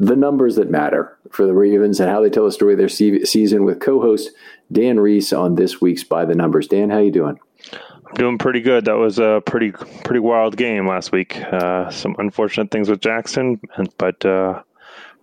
the 0.00 0.16
numbers 0.16 0.56
that 0.56 0.70
matter 0.70 1.16
for 1.30 1.46
the 1.46 1.52
Ravens 1.52 2.00
and 2.00 2.10
how 2.10 2.22
they 2.22 2.30
tell 2.30 2.46
the 2.46 2.52
story 2.52 2.72
of 2.72 2.78
their 2.78 2.88
season 2.88 3.64
with 3.64 3.80
co-host 3.80 4.30
Dan 4.72 4.98
Reese 4.98 5.32
on 5.32 5.54
this 5.54 5.80
week's 5.80 6.02
By 6.02 6.24
the 6.24 6.34
Numbers. 6.34 6.66
Dan, 6.66 6.88
how 6.88 6.98
you 6.98 7.12
doing? 7.12 7.38
I'm 7.72 8.14
doing 8.14 8.38
pretty 8.38 8.60
good. 8.60 8.86
That 8.86 8.96
was 8.96 9.18
a 9.18 9.42
pretty 9.44 9.72
pretty 9.72 10.20
wild 10.20 10.56
game 10.56 10.88
last 10.88 11.12
week. 11.12 11.36
Uh, 11.36 11.90
some 11.90 12.16
unfortunate 12.18 12.70
things 12.70 12.88
with 12.88 13.00
Jackson, 13.00 13.60
but 13.98 14.24
uh, 14.24 14.62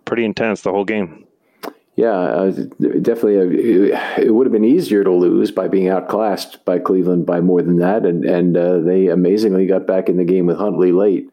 pretty 0.04 0.24
intense 0.24 0.62
the 0.62 0.70
whole 0.70 0.84
game. 0.84 1.26
Yeah, 1.96 2.12
uh, 2.12 2.50
definitely. 2.52 3.92
Uh, 3.92 3.98
it 4.16 4.32
would 4.32 4.46
have 4.46 4.52
been 4.52 4.64
easier 4.64 5.02
to 5.02 5.10
lose 5.10 5.50
by 5.50 5.66
being 5.66 5.88
outclassed 5.88 6.64
by 6.64 6.78
Cleveland 6.78 7.26
by 7.26 7.40
more 7.40 7.62
than 7.62 7.78
that, 7.78 8.06
and 8.06 8.24
and 8.24 8.56
uh, 8.56 8.78
they 8.78 9.08
amazingly 9.08 9.66
got 9.66 9.88
back 9.88 10.08
in 10.08 10.16
the 10.16 10.24
game 10.24 10.46
with 10.46 10.56
Huntley 10.56 10.92
late. 10.92 11.28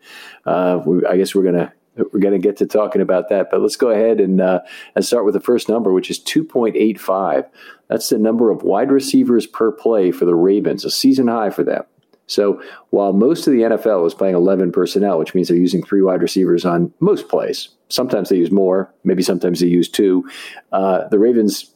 Uh, 0.48 0.82
we, 0.84 1.06
I 1.06 1.18
guess 1.18 1.36
we're 1.36 1.44
gonna 1.44 1.72
we're 1.98 2.20
going 2.20 2.34
to 2.34 2.40
get 2.40 2.58
to 2.58 2.66
talking 2.66 3.02
about 3.02 3.30
that. 3.30 3.50
But 3.52 3.62
let's 3.62 3.76
go 3.76 3.90
ahead 3.90 4.20
and 4.20 4.42
uh, 4.42 4.62
and 4.96 5.06
start 5.06 5.26
with 5.26 5.34
the 5.34 5.40
first 5.40 5.70
number, 5.70 5.94
which 5.94 6.10
is 6.10 6.20
2.85. 6.20 7.48
That's 7.88 8.10
the 8.10 8.18
number 8.18 8.52
of 8.52 8.64
wide 8.64 8.92
receivers 8.92 9.48
per 9.48 9.72
play 9.72 10.12
for 10.12 10.26
the 10.26 10.36
Ravens, 10.36 10.86
a 10.86 10.92
season 10.92 11.28
high 11.28 11.50
for 11.50 11.64
them. 11.64 11.84
So 12.28 12.62
while 12.90 13.14
most 13.14 13.46
of 13.46 13.54
the 13.54 13.62
NFL 13.62 14.06
is 14.08 14.14
playing 14.14 14.36
11 14.36 14.72
personnel, 14.72 15.20
which 15.20 15.36
means 15.36 15.48
they're 15.48 15.58
using 15.58 15.84
three 15.84 16.02
wide 16.02 16.22
receivers 16.22 16.66
on 16.66 16.92
most 17.00 17.30
plays, 17.30 17.70
sometimes 17.90 18.30
they 18.30 18.38
use 18.38 18.52
more, 18.52 18.92
maybe 19.04 19.22
sometimes 19.22 19.60
they 19.60 19.68
use 19.68 19.90
two. 19.90 20.28
Uh, 20.72 21.08
the 21.10 21.20
Ravens 21.20 21.76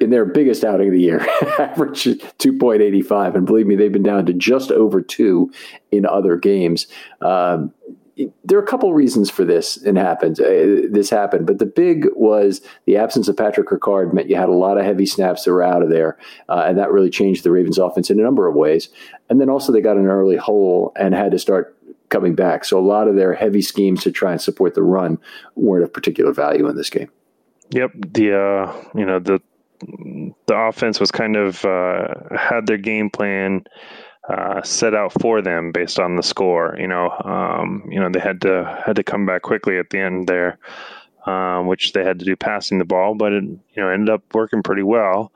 in 0.00 0.10
their 0.10 0.24
biggest 0.24 0.64
outing 0.64 0.88
of 0.88 0.92
the 0.92 1.00
year, 1.00 1.20
average 1.58 2.04
2.85. 2.04 3.34
And 3.34 3.46
believe 3.46 3.66
me, 3.66 3.76
they've 3.76 3.92
been 3.92 4.02
down 4.02 4.26
to 4.26 4.32
just 4.32 4.70
over 4.70 5.02
two 5.02 5.52
in 5.90 6.06
other 6.06 6.36
games. 6.36 6.86
Um, 7.20 7.72
there 8.44 8.58
are 8.58 8.62
a 8.62 8.66
couple 8.66 8.92
reasons 8.92 9.30
for 9.30 9.44
this 9.44 9.76
and 9.76 9.96
happened. 9.96 10.40
Uh, 10.40 10.88
this 10.90 11.10
happened, 11.10 11.46
but 11.46 11.58
the 11.58 11.66
big 11.66 12.06
was 12.14 12.60
the 12.86 12.96
absence 12.96 13.28
of 13.28 13.36
Patrick 13.36 13.68
Ricard 13.68 14.12
meant 14.12 14.28
you 14.28 14.36
had 14.36 14.48
a 14.48 14.52
lot 14.52 14.78
of 14.78 14.84
heavy 14.84 15.06
snaps 15.06 15.44
that 15.44 15.52
were 15.52 15.62
out 15.62 15.82
of 15.82 15.90
there, 15.90 16.18
uh, 16.48 16.64
and 16.66 16.78
that 16.78 16.90
really 16.90 17.10
changed 17.10 17.44
the 17.44 17.50
Ravens' 17.50 17.78
offense 17.78 18.10
in 18.10 18.18
a 18.20 18.22
number 18.22 18.48
of 18.48 18.54
ways. 18.54 18.88
And 19.28 19.40
then 19.40 19.48
also 19.48 19.72
they 19.72 19.80
got 19.80 19.96
an 19.96 20.06
early 20.06 20.36
hole 20.36 20.92
and 20.96 21.14
had 21.14 21.32
to 21.32 21.38
start 21.38 21.76
coming 22.08 22.34
back. 22.34 22.64
So 22.64 22.78
a 22.78 22.82
lot 22.84 23.08
of 23.08 23.16
their 23.16 23.34
heavy 23.34 23.62
schemes 23.62 24.02
to 24.02 24.12
try 24.12 24.32
and 24.32 24.40
support 24.40 24.74
the 24.74 24.82
run 24.82 25.18
weren't 25.54 25.84
of 25.84 25.92
particular 25.92 26.32
value 26.32 26.68
in 26.68 26.76
this 26.76 26.90
game. 26.90 27.10
Yep, 27.70 27.92
the 28.12 28.36
uh, 28.36 28.84
you 28.94 29.06
know 29.06 29.20
the 29.20 29.40
the 30.46 30.54
offense 30.54 31.00
was 31.00 31.10
kind 31.10 31.36
of 31.36 31.64
uh, 31.64 32.08
had 32.36 32.66
their 32.66 32.76
game 32.76 33.10
plan 33.10 33.64
uh, 34.30 34.62
set 34.62 34.94
out 34.94 35.12
for 35.20 35.42
them 35.42 35.72
based 35.72 35.98
on 35.98 36.16
the 36.16 36.22
score. 36.22 36.76
You 36.78 36.86
know, 36.86 37.10
um, 37.24 37.88
you 37.90 37.98
know 37.98 38.08
they 38.08 38.20
had 38.20 38.40
to 38.42 38.82
had 38.86 38.96
to 38.96 39.02
come 39.02 39.26
back 39.26 39.42
quickly 39.42 39.78
at 39.78 39.90
the 39.90 39.98
end 39.98 40.28
there, 40.28 40.58
um, 41.26 41.66
which 41.66 41.92
they 41.92 42.04
had 42.04 42.18
to 42.20 42.24
do 42.24 42.36
passing 42.36 42.78
the 42.78 42.84
ball, 42.84 43.14
but 43.14 43.32
it 43.32 43.44
you 43.44 43.82
know 43.82 43.88
ended 43.88 44.10
up 44.10 44.22
working 44.32 44.62
pretty 44.62 44.84
well. 44.84 45.32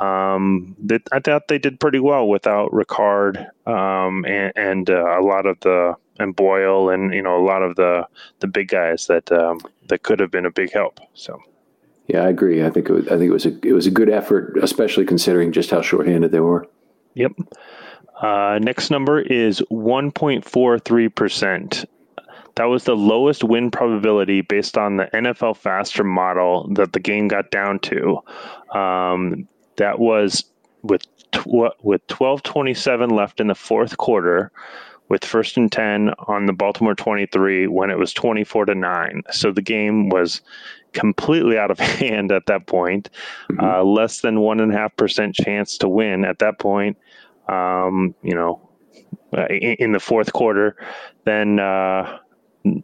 um, 0.00 0.74
they, 0.78 0.98
I 1.12 1.20
thought 1.20 1.48
they 1.48 1.58
did 1.58 1.78
pretty 1.78 2.00
well 2.00 2.26
without 2.26 2.72
Ricard 2.72 3.36
um, 3.68 4.24
and, 4.24 4.52
and 4.56 4.90
uh, 4.90 5.20
a 5.20 5.22
lot 5.22 5.46
of 5.46 5.60
the 5.60 5.94
and 6.18 6.34
Boyle 6.34 6.90
and 6.90 7.14
you 7.14 7.22
know 7.22 7.36
a 7.36 7.44
lot 7.44 7.62
of 7.62 7.76
the 7.76 8.06
the 8.40 8.48
big 8.48 8.68
guys 8.68 9.06
that 9.06 9.30
um, 9.30 9.60
that 9.88 10.02
could 10.02 10.20
have 10.20 10.30
been 10.30 10.46
a 10.46 10.50
big 10.50 10.72
help. 10.72 11.00
So. 11.14 11.40
Yeah, 12.08 12.24
I 12.24 12.28
agree. 12.28 12.64
I 12.64 12.70
think 12.70 12.88
it 12.88 12.92
was, 12.92 13.06
I 13.06 13.10
think 13.10 13.30
it 13.30 13.32
was 13.32 13.46
a 13.46 13.58
it 13.62 13.72
was 13.72 13.86
a 13.86 13.90
good 13.90 14.10
effort, 14.10 14.58
especially 14.60 15.06
considering 15.06 15.52
just 15.52 15.70
how 15.70 15.82
shorthanded 15.82 16.32
they 16.32 16.40
were. 16.40 16.66
Yep. 17.14 17.32
Uh, 18.20 18.58
next 18.60 18.90
number 18.90 19.20
is 19.20 19.62
1.43 19.70 21.14
percent. 21.14 21.84
That 22.56 22.64
was 22.64 22.84
the 22.84 22.96
lowest 22.96 23.44
win 23.44 23.70
probability 23.70 24.42
based 24.42 24.76
on 24.76 24.96
the 24.96 25.06
nflfastR 25.06 26.04
model 26.04 26.68
that 26.74 26.92
the 26.92 27.00
game 27.00 27.28
got 27.28 27.50
down 27.50 27.78
to. 27.80 28.18
Um, 28.76 29.48
that 29.76 29.98
was 29.98 30.44
with 30.82 31.02
tw- 31.32 31.74
with 31.82 32.06
12:27 32.08 33.10
left 33.10 33.40
in 33.40 33.46
the 33.46 33.54
fourth 33.54 33.96
quarter, 33.96 34.52
with 35.08 35.24
first 35.24 35.56
and 35.56 35.72
10 35.72 36.14
on 36.26 36.46
the 36.46 36.52
Baltimore 36.52 36.94
23 36.94 37.66
when 37.66 37.90
it 37.90 37.98
was 37.98 38.12
24 38.12 38.66
to 38.66 38.74
nine. 38.74 39.22
So 39.30 39.50
the 39.50 39.62
game 39.62 40.08
was 40.08 40.42
completely 40.92 41.58
out 41.58 41.70
of 41.70 41.78
hand 41.80 42.32
at 42.32 42.46
that 42.46 42.66
point. 42.66 43.08
Mm-hmm. 43.50 43.60
Uh, 43.64 43.82
less 43.82 44.20
than 44.20 44.40
one 44.40 44.60
and 44.60 44.72
a 44.72 44.76
half 44.76 44.94
percent 44.96 45.34
chance 45.34 45.78
to 45.78 45.88
win 45.88 46.24
at 46.24 46.38
that 46.40 46.58
point. 46.58 46.96
Um, 47.48 48.14
you 48.22 48.34
know, 48.34 48.68
uh, 49.36 49.46
in, 49.46 49.76
in, 49.78 49.92
the 49.92 50.00
fourth 50.00 50.32
quarter, 50.32 50.76
then 51.24 51.58
uh, 51.58 52.18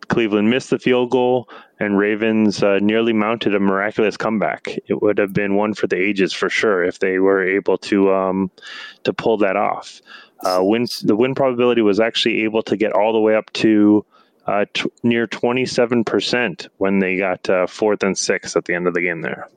Cleveland 0.08 0.50
missed 0.50 0.70
the 0.70 0.78
field 0.78 1.10
goal, 1.10 1.48
and 1.78 1.96
Ravens 1.96 2.62
uh, 2.62 2.78
nearly 2.80 3.12
mounted 3.12 3.54
a 3.54 3.60
miraculous 3.60 4.16
comeback. 4.16 4.66
It 4.86 5.00
would 5.00 5.18
have 5.18 5.32
been 5.32 5.54
one 5.54 5.74
for 5.74 5.86
the 5.86 5.96
ages 5.96 6.32
for 6.32 6.50
sure 6.50 6.82
if 6.82 6.98
they 6.98 7.18
were 7.18 7.42
able 7.42 7.78
to 7.78 8.12
um, 8.12 8.50
to 9.04 9.12
pull 9.12 9.38
that 9.38 9.56
off. 9.56 10.00
Uh, 10.40 10.60
win 10.62 10.86
the 11.02 11.16
win 11.16 11.34
probability 11.34 11.82
was 11.82 12.00
actually 12.00 12.42
able 12.42 12.62
to 12.62 12.76
get 12.76 12.92
all 12.92 13.12
the 13.12 13.20
way 13.20 13.36
up 13.36 13.52
to 13.52 14.04
uh, 14.46 14.64
t- 14.72 14.90
near 15.02 15.26
twenty 15.26 15.66
seven 15.66 16.04
percent 16.04 16.68
when 16.78 16.98
they 16.98 17.16
got 17.16 17.48
uh, 17.48 17.66
fourth 17.66 18.02
and 18.02 18.18
six 18.18 18.56
at 18.56 18.64
the 18.64 18.74
end 18.74 18.88
of 18.88 18.94
the 18.94 19.02
game 19.02 19.20
there. 19.20 19.48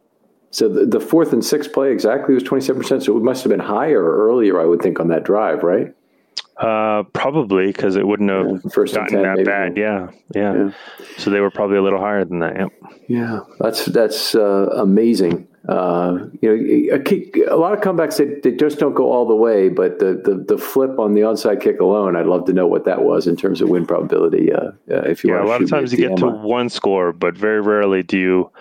So 0.51 0.68
the, 0.68 0.86
the 0.86 1.00
fourth 1.00 1.33
and 1.33 1.44
sixth 1.44 1.74
play 1.74 1.92
exactly 1.92 2.33
was 2.33 2.44
twenty 2.44 2.63
seven 2.63 2.81
percent. 2.81 3.03
So 3.03 3.18
it 3.18 3.24
must 3.24 3.44
have 3.44 3.50
been 3.50 3.59
higher 3.59 4.03
earlier, 4.03 4.62
I 4.62 4.65
would 4.65 4.81
think, 4.81 5.00
on 5.00 5.07
that 5.07 5.24
drive, 5.24 5.63
right? 5.63 5.94
Uh, 6.57 7.01
probably 7.13 7.68
because 7.68 7.95
it 7.95 8.06
wouldn't 8.06 8.30
have 8.30 8.62
yeah, 8.63 8.71
first 8.71 8.94
gotten 8.94 9.24
10, 9.24 9.36
that 9.36 9.45
bad. 9.45 9.77
Yeah, 9.77 10.12
yeah, 10.36 10.53
yeah, 10.53 10.71
So 11.18 11.31
they 11.31 11.39
were 11.39 11.50
probably 11.50 11.77
a 11.77 11.81
little 11.81 12.00
higher 12.00 12.24
than 12.24 12.39
that. 12.39 12.56
Yep. 12.56 12.71
Yeah, 13.07 13.39
that's 13.59 13.86
that's 13.86 14.36
uh, 14.36 14.69
amazing. 14.75 15.48
Uh, 15.68 16.27
you 16.42 16.50
know, 16.50 16.95
a, 16.95 17.53
a, 17.53 17.57
lot 17.57 17.74
of 17.74 17.81
comebacks 17.81 18.18
they, 18.18 18.39
they 18.50 18.56
just 18.56 18.80
don't 18.80 18.94
go 18.94 19.12
all 19.12 19.27
the 19.27 19.36
way, 19.36 19.69
but 19.69 20.00
the, 20.00 20.19
the, 20.24 20.44
the 20.48 20.57
flip 20.57 20.98
on 20.98 21.13
the 21.13 21.21
onside 21.21 21.62
kick 21.62 21.80
alone, 21.80 22.15
I'd 22.15 22.25
love 22.25 22.45
to 22.45 22.53
know 22.53 22.65
what 22.65 22.86
that 22.86 23.03
was 23.03 23.27
in 23.27 23.36
terms 23.36 23.62
of 23.62 23.69
win 23.69 23.86
probability. 23.86 24.51
Uh, 24.51 24.71
uh 24.89 25.01
if 25.01 25.24
you 25.24 25.33
yeah, 25.33 25.44
a 25.44 25.45
lot 25.45 25.62
of 25.62 25.69
times 25.69 25.92
you 25.92 26.09
get 26.09 26.18
to 26.18 26.27
one 26.27 26.69
score, 26.69 27.13
but 27.13 27.38
very 27.38 27.62
rarely 27.62 28.01
do 28.01 28.18
you 28.18 28.51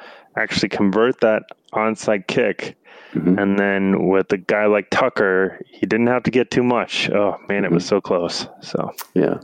actually 0.42 0.70
convert 0.70 1.20
that 1.20 1.44
onside 1.72 2.26
kick 2.26 2.76
Mm-hmm. 3.14 3.38
And 3.38 3.58
then 3.58 4.08
with 4.08 4.32
a 4.32 4.36
guy 4.36 4.66
like 4.66 4.88
Tucker, 4.90 5.60
he 5.66 5.86
didn't 5.86 6.06
have 6.06 6.22
to 6.24 6.30
get 6.30 6.50
too 6.50 6.62
much. 6.62 7.10
Oh 7.10 7.38
man, 7.48 7.64
it 7.64 7.66
mm-hmm. 7.66 7.74
was 7.74 7.86
so 7.86 8.00
close. 8.00 8.46
So 8.60 8.92
yeah, 9.14 9.38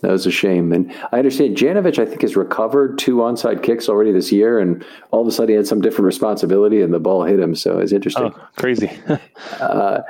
that 0.00 0.10
was 0.10 0.26
a 0.26 0.32
shame. 0.32 0.72
And 0.72 0.92
I 1.12 1.18
understand 1.18 1.56
Janovich, 1.56 2.00
I 2.00 2.06
think, 2.06 2.22
has 2.22 2.34
recovered 2.34 2.98
two 2.98 3.16
onside 3.16 3.62
kicks 3.62 3.88
already 3.88 4.10
this 4.10 4.32
year, 4.32 4.58
and 4.58 4.84
all 5.12 5.20
of 5.20 5.28
a 5.28 5.30
sudden 5.30 5.50
he 5.50 5.54
had 5.54 5.68
some 5.68 5.80
different 5.80 6.06
responsibility, 6.06 6.82
and 6.82 6.92
the 6.92 6.98
ball 6.98 7.24
hit 7.24 7.38
him. 7.38 7.54
So 7.54 7.78
it's 7.78 7.92
interesting. 7.92 8.32
Oh, 8.34 8.48
crazy. 8.56 8.90
uh, 9.60 10.00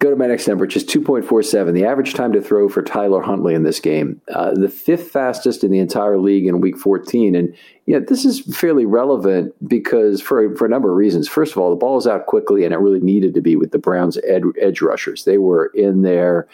Go 0.00 0.10
to 0.10 0.16
my 0.16 0.28
next 0.28 0.46
number, 0.46 0.64
which 0.64 0.76
is 0.76 0.84
2.47, 0.84 1.74
the 1.74 1.84
average 1.84 2.14
time 2.14 2.32
to 2.32 2.40
throw 2.40 2.68
for 2.68 2.82
Tyler 2.82 3.20
Huntley 3.20 3.54
in 3.54 3.64
this 3.64 3.80
game. 3.80 4.20
Uh, 4.32 4.54
the 4.54 4.68
fifth 4.68 5.10
fastest 5.10 5.64
in 5.64 5.72
the 5.72 5.80
entire 5.80 6.18
league 6.18 6.46
in 6.46 6.60
week 6.60 6.78
14. 6.78 7.34
And 7.34 7.52
you 7.86 7.98
know, 7.98 8.06
this 8.06 8.24
is 8.24 8.40
fairly 8.56 8.86
relevant 8.86 9.54
because 9.66 10.22
for, 10.22 10.54
for 10.54 10.66
a 10.66 10.68
number 10.68 10.90
of 10.90 10.96
reasons. 10.96 11.28
First 11.28 11.52
of 11.52 11.58
all, 11.58 11.70
the 11.70 11.76
ball 11.76 11.98
is 11.98 12.06
out 12.06 12.26
quickly, 12.26 12.64
and 12.64 12.72
it 12.72 12.78
really 12.78 13.00
needed 13.00 13.34
to 13.34 13.40
be 13.40 13.56
with 13.56 13.72
the 13.72 13.78
Browns' 13.78 14.18
ed, 14.18 14.44
edge 14.60 14.80
rushers. 14.80 15.24
They 15.24 15.38
were 15.38 15.72
in 15.74 16.02
there 16.02 16.46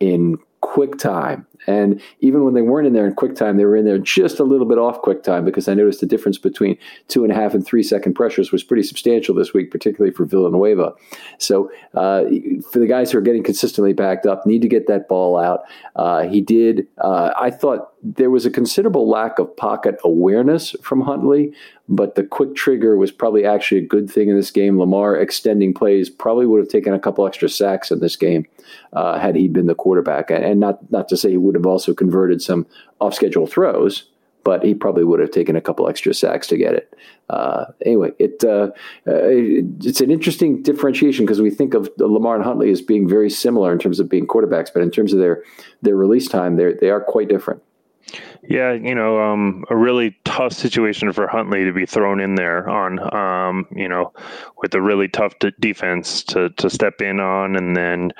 in 0.00 0.38
quick 0.60 0.98
time. 0.98 1.46
And 1.68 2.00
even 2.20 2.44
when 2.44 2.54
they 2.54 2.62
weren't 2.62 2.86
in 2.86 2.94
there 2.94 3.06
in 3.06 3.14
quick 3.14 3.36
time, 3.36 3.58
they 3.58 3.66
were 3.66 3.76
in 3.76 3.84
there 3.84 3.98
just 3.98 4.40
a 4.40 4.44
little 4.44 4.66
bit 4.66 4.78
off 4.78 5.02
quick 5.02 5.22
time 5.22 5.44
because 5.44 5.68
I 5.68 5.74
noticed 5.74 6.00
the 6.00 6.06
difference 6.06 6.38
between 6.38 6.78
two 7.08 7.24
and 7.24 7.32
a 7.32 7.36
half 7.36 7.52
and 7.52 7.64
three 7.64 7.82
second 7.82 8.14
pressures 8.14 8.50
was 8.50 8.64
pretty 8.64 8.82
substantial 8.82 9.34
this 9.34 9.52
week, 9.52 9.70
particularly 9.70 10.14
for 10.14 10.24
Villanueva. 10.24 10.94
So 11.36 11.70
uh, 11.94 12.24
for 12.72 12.78
the 12.78 12.86
guys 12.86 13.12
who 13.12 13.18
are 13.18 13.22
getting 13.22 13.42
consistently 13.42 13.92
backed 13.92 14.24
up, 14.24 14.46
need 14.46 14.62
to 14.62 14.68
get 14.68 14.86
that 14.86 15.08
ball 15.08 15.36
out. 15.36 15.60
Uh, 15.94 16.22
he 16.22 16.40
did. 16.40 16.88
Uh, 16.96 17.32
I 17.38 17.50
thought 17.50 17.92
there 18.02 18.30
was 18.30 18.46
a 18.46 18.50
considerable 18.50 19.08
lack 19.08 19.38
of 19.38 19.54
pocket 19.56 19.96
awareness 20.04 20.74
from 20.82 21.00
Huntley, 21.00 21.52
but 21.88 22.14
the 22.14 22.22
quick 22.22 22.54
trigger 22.54 22.96
was 22.96 23.10
probably 23.10 23.44
actually 23.44 23.78
a 23.78 23.86
good 23.86 24.10
thing 24.10 24.28
in 24.28 24.36
this 24.36 24.50
game. 24.50 24.78
Lamar 24.78 25.16
extending 25.16 25.74
plays 25.74 26.08
probably 26.08 26.46
would 26.46 26.60
have 26.60 26.68
taken 26.68 26.94
a 26.94 26.98
couple 26.98 27.26
extra 27.26 27.48
sacks 27.48 27.90
in 27.90 27.98
this 28.00 28.16
game 28.16 28.46
uh, 28.92 29.18
had 29.18 29.34
he 29.34 29.48
been 29.48 29.66
the 29.66 29.74
quarterback, 29.74 30.30
and 30.30 30.60
not 30.60 30.78
not 30.90 31.08
to 31.08 31.16
say 31.16 31.30
he 31.30 31.36
would 31.36 31.54
have 31.58 31.66
also 31.66 31.94
converted 31.94 32.42
some 32.42 32.66
off 33.00 33.14
schedule 33.14 33.46
throws. 33.46 34.08
But 34.44 34.64
he 34.64 34.72
probably 34.72 35.04
would 35.04 35.20
have 35.20 35.32
taken 35.32 35.56
a 35.56 35.60
couple 35.60 35.88
extra 35.88 36.14
sacks 36.14 36.46
to 36.46 36.56
get 36.56 36.72
it. 36.72 36.94
Uh, 37.28 37.66
anyway, 37.84 38.12
it, 38.18 38.42
uh, 38.44 38.70
it, 39.04 39.66
it's 39.84 40.00
an 40.00 40.10
interesting 40.10 40.62
differentiation 40.62 41.26
because 41.26 41.42
we 41.42 41.50
think 41.50 41.74
of 41.74 41.90
Lamar 41.98 42.36
and 42.36 42.44
Huntley 42.44 42.70
as 42.70 42.80
being 42.80 43.06
very 43.06 43.28
similar 43.28 43.72
in 43.72 43.78
terms 43.78 44.00
of 44.00 44.08
being 44.08 44.26
quarterbacks, 44.26 44.72
but 44.72 44.82
in 44.82 44.90
terms 44.90 45.12
of 45.12 45.18
their 45.18 45.42
their 45.82 45.96
release 45.96 46.28
time, 46.28 46.56
they 46.56 46.72
they 46.72 46.88
are 46.88 47.00
quite 47.00 47.28
different. 47.28 47.62
Yeah, 48.48 48.72
you 48.72 48.94
know, 48.94 49.20
um, 49.20 49.64
a 49.68 49.76
really 49.76 50.16
tough 50.24 50.52
situation 50.52 51.12
for 51.12 51.26
Huntley 51.26 51.64
to 51.64 51.72
be 51.72 51.84
thrown 51.84 52.20
in 52.20 52.34
there 52.36 52.68
on, 52.68 53.14
um, 53.14 53.66
you 53.74 53.88
know, 53.88 54.12
with 54.62 54.74
a 54.74 54.80
really 54.80 55.08
tough 55.08 55.38
d- 55.38 55.52
defense 55.60 56.22
to, 56.24 56.48
to 56.50 56.70
step 56.70 57.02
in 57.02 57.20
on, 57.20 57.56
and 57.56 57.76
then, 57.76 58.12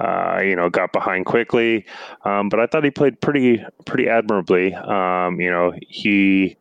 uh, 0.00 0.40
you 0.42 0.56
know, 0.56 0.68
got 0.68 0.92
behind 0.92 1.26
quickly. 1.26 1.86
Um, 2.24 2.48
but 2.48 2.58
I 2.58 2.66
thought 2.66 2.84
he 2.84 2.90
played 2.90 3.20
pretty 3.20 3.64
pretty 3.84 4.08
admirably. 4.08 4.74
Um, 4.74 5.40
you 5.40 5.50
know, 5.50 5.72
he. 5.88 6.56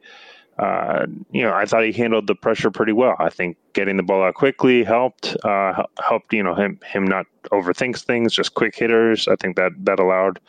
Uh, 0.57 1.05
you 1.31 1.41
know, 1.43 1.53
I 1.53 1.65
thought 1.65 1.83
he 1.83 1.91
handled 1.91 2.27
the 2.27 2.35
pressure 2.35 2.71
pretty 2.71 2.93
well. 2.93 3.17
I 3.19 3.29
think 3.29 3.57
getting 3.73 3.97
the 3.97 4.03
ball 4.03 4.23
out 4.23 4.35
quickly 4.35 4.85
helped. 4.85 5.35
Uh, 5.43 5.83
helped 6.01 6.31
you 6.31 6.41
know 6.41 6.55
him 6.55 6.79
him 6.85 7.03
not 7.03 7.25
overthink 7.51 7.99
things, 7.99 8.33
just 8.33 8.53
quick 8.53 8.73
hitters. 8.73 9.27
I 9.27 9.35
think 9.35 9.57
that 9.57 9.73
that 9.79 9.99
allowed 9.99 10.39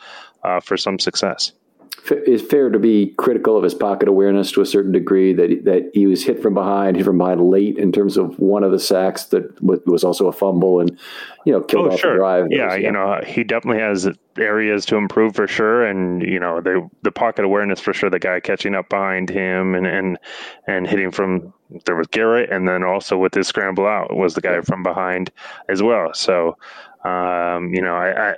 uh, 0.43 0.61
for 0.61 0.77
some 0.77 0.97
success 0.97 1.51
it's 2.09 2.43
fair 2.43 2.69
to 2.69 2.79
be 2.79 3.13
critical 3.17 3.57
of 3.57 3.63
his 3.63 3.73
pocket 3.73 4.07
awareness 4.07 4.51
to 4.53 4.61
a 4.61 4.65
certain 4.65 4.91
degree. 4.91 5.33
That 5.33 5.65
that 5.65 5.91
he 5.93 6.07
was 6.07 6.23
hit 6.23 6.41
from 6.41 6.53
behind, 6.53 6.95
hit 6.95 7.05
from 7.05 7.17
behind 7.17 7.41
late 7.41 7.77
in 7.77 7.91
terms 7.91 8.17
of 8.17 8.37
one 8.39 8.63
of 8.63 8.71
the 8.71 8.79
sacks 8.79 9.25
that 9.25 9.61
was 9.61 10.03
also 10.03 10.27
a 10.27 10.31
fumble, 10.31 10.79
and 10.79 10.97
you 11.45 11.51
know 11.51 11.61
killed 11.61 11.87
oh, 11.87 11.91
off 11.91 11.99
sure. 11.99 12.13
the 12.13 12.17
drive. 12.17 12.47
Yeah, 12.49 12.65
was, 12.65 12.73
yeah, 12.75 12.79
you 12.79 12.91
know 12.91 13.21
he 13.25 13.43
definitely 13.43 13.81
has 13.81 14.09
areas 14.37 14.85
to 14.87 14.95
improve 14.95 15.35
for 15.35 15.47
sure, 15.47 15.85
and 15.85 16.21
you 16.21 16.39
know 16.39 16.61
the 16.61 16.87
the 17.03 17.11
pocket 17.11 17.45
awareness 17.45 17.79
for 17.79 17.93
sure. 17.93 18.09
The 18.09 18.19
guy 18.19 18.39
catching 18.39 18.75
up 18.75 18.89
behind 18.89 19.29
him 19.29 19.75
and 19.75 19.85
and 19.85 20.17
and 20.67 20.87
hitting 20.87 21.11
from 21.11 21.53
there 21.85 21.95
was 21.95 22.07
Garrett, 22.07 22.49
and 22.51 22.67
then 22.67 22.83
also 22.83 23.17
with 23.17 23.33
his 23.33 23.47
scramble 23.47 23.87
out 23.87 24.15
was 24.15 24.33
the 24.33 24.41
guy 24.41 24.61
from 24.61 24.83
behind 24.83 25.31
as 25.67 25.83
well. 25.83 26.13
So 26.13 26.57
um, 27.03 27.73
you 27.73 27.81
know 27.81 27.95
I, 27.95 28.31
I 28.31 28.35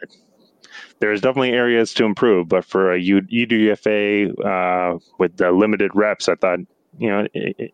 there's 1.00 1.22
definitely 1.22 1.52
areas 1.52 1.94
to 1.96 2.06
improve, 2.06 2.50
but 2.50 2.66
for 2.66 2.94
a 2.94 3.00
UDFA 3.00 4.46
uh, 4.46 5.00
with 5.18 5.38
the 5.38 5.52
limited 5.52 5.92
reps, 5.94 6.28
I 6.30 6.36
thought 6.36 6.60
you 6.98 7.10
know 7.10 7.28
it, 7.34 7.56
it, 7.58 7.74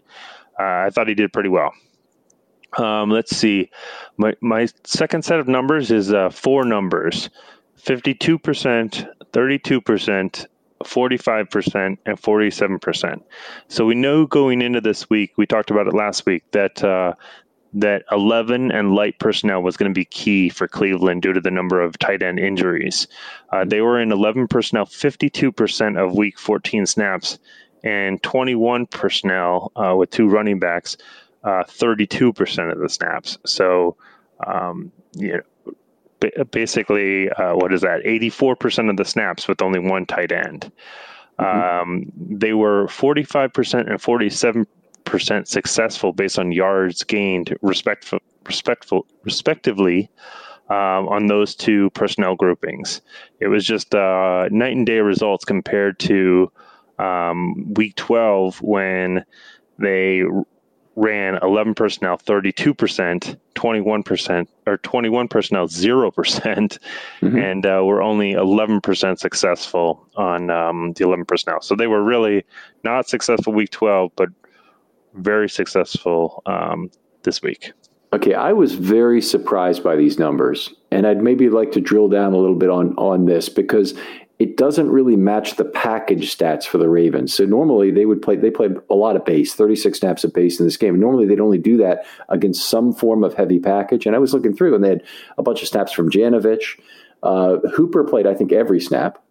uh, 0.60 0.64
I 0.88 0.90
thought 0.92 1.08
he 1.08 1.16
did 1.16 1.34
pretty 1.34 1.50
well. 1.50 1.74
Um, 2.78 3.10
let's 3.10 3.36
see, 3.36 3.70
my 4.18 4.36
my 4.42 4.68
second 4.84 5.24
set 5.24 5.40
of 5.40 5.48
numbers 5.48 5.92
is 5.92 6.14
uh, 6.14 6.30
four 6.30 6.66
numbers: 6.66 7.30
fifty-two 7.76 8.38
percent, 8.38 9.06
thirty-two 9.34 9.82
percent, 9.82 10.48
45% 10.84 11.98
and 12.06 12.22
47%. 12.22 13.22
So 13.70 13.86
we 13.86 13.96
know 13.96 14.26
going 14.26 14.62
into 14.62 14.82
this 14.82 15.10
week, 15.10 15.34
we 15.38 15.46
talked 15.46 15.72
about 15.72 15.88
it 15.88 15.94
last 15.94 16.26
week, 16.26 16.44
that 16.52 16.84
uh, 16.84 17.14
that 17.76 18.04
11 18.10 18.72
and 18.72 18.96
light 18.96 19.20
personnel 19.20 19.62
was 19.62 19.76
going 19.76 19.92
to 19.92 19.98
be 19.98 20.06
key 20.06 20.50
for 20.50 20.68
Cleveland 20.68 21.22
due 21.22 21.34
to 21.34 21.42
the 21.42 21.52
number 21.52 21.82
of 21.82 22.00
tight 22.00 22.24
end 22.24 22.40
injuries. 22.40 23.08
Uh, 23.52 23.66
they 23.66 23.82
were 23.82 24.00
in 24.00 24.12
11 24.12 24.48
personnel 24.48 24.86
52% 24.86 26.02
of 26.02 26.16
week 26.16 26.40
14 26.40 26.86
snaps 26.86 27.38
and 27.84 28.24
21 28.24 28.88
personnel 28.88 29.72
uh, 29.76 29.94
with 29.96 30.10
two 30.10 30.28
running 30.28 30.58
backs, 30.58 30.96
uh, 31.44 31.64
32% 31.68 32.72
of 32.72 32.80
the 32.80 32.90
snaps. 32.90 33.38
So, 33.46 33.98
um, 34.46 34.92
you 35.14 35.42
know, 36.24 36.46
basically, 36.52 37.30
uh, 37.30 37.56
what 37.56 37.74
is 37.74 37.82
that? 37.82 38.04
84% 38.04 38.90
of 38.90 38.96
the 38.96 39.06
snaps 39.06 39.50
with 39.50 39.62
only 39.62 39.80
one 39.80 40.06
tight 40.06 40.32
end. 40.32 40.72
Mm-hmm. 41.38 41.90
Um, 41.92 42.12
they 42.16 42.54
were 42.54 42.88
45% 42.88 43.90
and 43.90 44.02
47 44.02 44.66
percent 45.06 45.48
successful 45.48 46.14
based 46.14 46.40
on 46.40 46.52
yards 46.52 47.04
gained, 47.04 47.56
respect 47.62 48.14
respectful, 48.46 49.06
respectively 49.24 50.10
um, 50.70 51.08
on 51.08 51.28
those 51.28 51.56
two 51.56 51.90
personnel 51.92 52.36
groupings. 52.36 53.02
It 53.40 53.48
was 53.48 53.66
just 53.66 53.94
uh, 53.94 54.48
night 54.52 54.76
and 54.76 54.86
day 54.86 55.00
results 55.00 55.46
compared 55.46 56.00
to 56.00 56.52
um, 57.00 57.74
week 57.74 57.96
12 57.96 58.62
when 58.62 59.26
they 59.78 60.24
ran 60.96 61.38
11 61.42 61.74
personnel 61.74 62.18
32%, 62.18 63.38
21%, 63.54 64.48
or 64.66 64.78
21 64.78 65.28
personnel 65.28 65.68
0%, 65.68 66.14
mm-hmm. 66.14 67.38
and 67.38 67.66
uh, 67.66 67.82
were 67.84 68.02
only 68.02 68.34
11% 68.34 69.20
successful 69.20 70.08
on 70.16 70.50
um, 70.50 70.94
the 70.94 71.04
11 71.04 71.26
personnel. 71.26 71.62
So 71.62 71.76
they 71.76 71.88
were 71.88 72.02
really 72.02 72.46
not 72.84 73.10
successful 73.10 73.52
week 73.52 73.72
12, 73.72 74.12
but 74.16 74.30
very 75.16 75.50
successful 75.50 76.42
um, 76.46 76.92
this 77.24 77.42
week. 77.42 77.72
Okay, 78.14 78.34
I 78.34 78.54
was 78.54 78.76
very 78.76 79.22
surprised 79.22 79.84
by 79.84 79.96
these 79.96 80.18
numbers, 80.18 80.74
and 80.92 81.06
I'd 81.06 81.22
maybe 81.22 81.50
like 81.50 81.72
to 81.74 81.82
drill 81.82 82.08
down 82.08 82.34
a 82.34 82.38
little 82.38 82.56
bit 82.56 82.70
on 82.70 82.96
on 82.98 83.26
this 83.26 83.50
because 83.50 83.94
it 84.38 84.58
doesn't 84.58 84.90
really 84.90 85.16
match 85.16 85.56
the 85.56 85.66
package 85.66 86.36
stats 86.36 86.66
for 86.66 86.78
the 86.78 86.90
Ravens. 86.90 87.34
So 87.34 87.46
normally 87.46 87.92
they 87.92 88.06
would 88.06 88.22
play 88.22 88.36
they 88.36 88.52
play 88.52 88.70
a 88.90 88.96
lot 88.96 89.16
of 89.16 89.26
base, 89.26 89.54
36 89.54 90.00
snaps 90.00 90.24
of 90.24 90.34
base 90.34 90.60
in 90.60 90.66
this 90.66 90.78
game. 90.78 91.00
Normally 91.00 91.26
they'd 91.26 91.40
only 91.40 91.58
do 91.58 91.78
that 91.78 92.06
against 92.30 92.70
some 92.70 92.94
form 92.94 93.24
of 93.24 93.34
heavy 93.34 93.60
package. 93.60 94.06
And 94.06 94.16
I 94.16 94.20
was 94.20 94.34
looking 94.34 94.56
through 94.56 94.76
and 94.76 94.84
they 94.84 94.90
had 94.90 95.04
a 95.38 95.44
bunch 95.44 95.62
of 95.62 95.68
snaps 95.68 95.92
from 95.92 96.10
Janovich. 96.10 96.80
Uh, 97.24 97.58
Hooper 97.74 98.04
played, 98.04 98.28
I 98.28 98.34
think, 98.34 98.52
every 98.52 98.80
snap. 98.80 99.22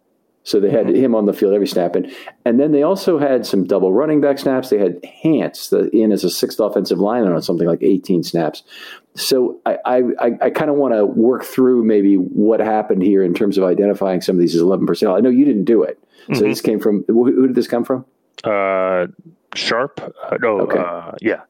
So 0.45 0.59
they 0.59 0.69
had 0.69 0.85
mm-hmm. 0.85 0.95
him 0.95 1.15
on 1.15 1.25
the 1.25 1.33
field 1.33 1.53
every 1.53 1.67
snap. 1.67 1.95
And, 1.95 2.09
and 2.45 2.59
then 2.59 2.71
they 2.71 2.83
also 2.83 3.17
had 3.17 3.45
some 3.45 3.65
double 3.65 3.91
running 3.91 4.21
back 4.21 4.37
snaps. 4.37 4.69
They 4.69 4.77
had 4.77 5.03
Hance 5.23 5.69
the, 5.69 5.89
in 5.89 6.11
as 6.11 6.23
a 6.23 6.29
sixth 6.29 6.59
offensive 6.59 6.99
lineman 6.99 7.33
on 7.33 7.41
something 7.41 7.67
like 7.67 7.81
18 7.81 8.23
snaps. 8.23 8.63
So 9.15 9.59
I, 9.65 9.77
I, 9.85 10.01
I 10.41 10.49
kind 10.51 10.69
of 10.69 10.77
want 10.77 10.93
to 10.93 11.03
work 11.05 11.43
through 11.43 11.83
maybe 11.83 12.15
what 12.15 12.59
happened 12.59 13.01
here 13.01 13.23
in 13.23 13.33
terms 13.33 13.57
of 13.57 13.63
identifying 13.63 14.21
some 14.21 14.35
of 14.35 14.39
these 14.39 14.53
as 14.53 14.61
11 14.61 14.85
personnel. 14.85 15.15
I 15.15 15.19
know 15.19 15.29
you 15.29 15.45
didn't 15.45 15.65
do 15.65 15.81
it. 15.81 15.99
So 16.27 16.33
mm-hmm. 16.33 16.43
this 16.43 16.61
came 16.61 16.79
from, 16.79 17.03
who, 17.07 17.25
who, 17.25 17.47
did 17.47 17.55
this 17.55 17.67
come 17.67 17.83
from? 17.83 18.05
Uh, 18.43 19.07
Sharp. 19.55 19.99
Uh, 19.99 20.37
no, 20.41 20.61
okay. 20.61 20.79
Uh, 20.79 21.13
yeah. 21.21 21.41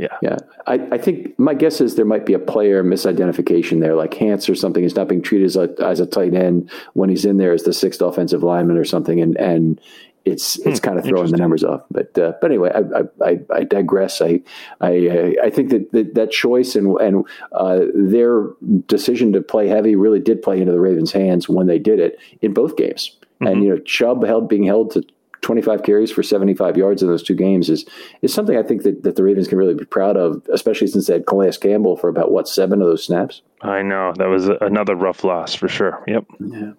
Yeah. 0.00 0.16
Yeah. 0.22 0.36
I, 0.66 0.74
I 0.92 0.98
think 0.98 1.38
my 1.38 1.52
guess 1.52 1.82
is 1.82 1.94
there 1.94 2.06
might 2.06 2.24
be 2.24 2.32
a 2.32 2.38
player 2.38 2.82
misidentification 2.82 3.80
there, 3.80 3.94
like 3.94 4.14
Hance 4.14 4.48
or 4.48 4.54
something 4.54 4.82
is 4.82 4.96
not 4.96 5.08
being 5.08 5.20
treated 5.20 5.44
as 5.44 5.56
a, 5.56 5.74
as 5.84 6.00
a 6.00 6.06
tight 6.06 6.32
end 6.32 6.70
when 6.94 7.10
he's 7.10 7.26
in 7.26 7.36
there 7.36 7.52
as 7.52 7.64
the 7.64 7.74
sixth 7.74 8.00
offensive 8.00 8.42
lineman 8.42 8.78
or 8.78 8.84
something. 8.86 9.20
And, 9.20 9.36
and 9.36 9.78
it's, 10.24 10.58
it's 10.60 10.78
hmm, 10.78 10.84
kind 10.86 10.98
of 10.98 11.04
throwing 11.04 11.30
the 11.30 11.36
numbers 11.36 11.64
off. 11.64 11.82
But, 11.90 12.16
uh, 12.18 12.32
but 12.40 12.50
anyway, 12.50 12.70
I, 12.74 13.02
I, 13.22 13.40
I, 13.54 13.64
digress. 13.64 14.22
I, 14.22 14.40
I, 14.80 15.36
I 15.42 15.50
think 15.50 15.68
that, 15.68 15.92
that, 15.92 16.14
that 16.14 16.30
choice 16.30 16.76
and, 16.76 16.98
and, 16.98 17.26
uh, 17.52 17.80
their 17.94 18.46
decision 18.86 19.34
to 19.34 19.42
play 19.42 19.68
heavy 19.68 19.96
really 19.96 20.20
did 20.20 20.40
play 20.40 20.60
into 20.60 20.72
the 20.72 20.80
Ravens 20.80 21.12
hands 21.12 21.46
when 21.46 21.66
they 21.66 21.78
did 21.78 22.00
it 22.00 22.18
in 22.40 22.54
both 22.54 22.76
games. 22.76 23.18
Mm-hmm. 23.34 23.46
And, 23.46 23.64
you 23.64 23.68
know, 23.70 23.78
Chubb 23.80 24.24
held 24.24 24.48
being 24.48 24.64
held 24.64 24.92
to 24.92 25.04
25 25.42 25.82
carries 25.82 26.10
for 26.10 26.22
75 26.22 26.76
yards 26.76 27.02
in 27.02 27.08
those 27.08 27.22
two 27.22 27.34
games 27.34 27.70
is 27.70 27.84
is 28.22 28.32
something 28.32 28.56
I 28.56 28.62
think 28.62 28.82
that, 28.82 29.02
that 29.02 29.16
the 29.16 29.22
Ravens 29.22 29.48
can 29.48 29.58
really 29.58 29.74
be 29.74 29.84
proud 29.84 30.16
of, 30.16 30.46
especially 30.52 30.86
since 30.86 31.06
they 31.06 31.14
had 31.14 31.26
Calais 31.26 31.52
Campbell 31.60 31.96
for 31.96 32.08
about 32.08 32.30
what 32.30 32.48
seven 32.48 32.80
of 32.82 32.88
those 32.88 33.04
snaps. 33.04 33.42
I 33.62 33.82
know 33.82 34.12
that 34.16 34.28
was 34.28 34.48
another 34.48 34.94
rough 34.94 35.24
loss 35.24 35.54
for 35.54 35.68
sure. 35.68 36.02
Yep. 36.06 36.24
Yeah. 36.40 36.72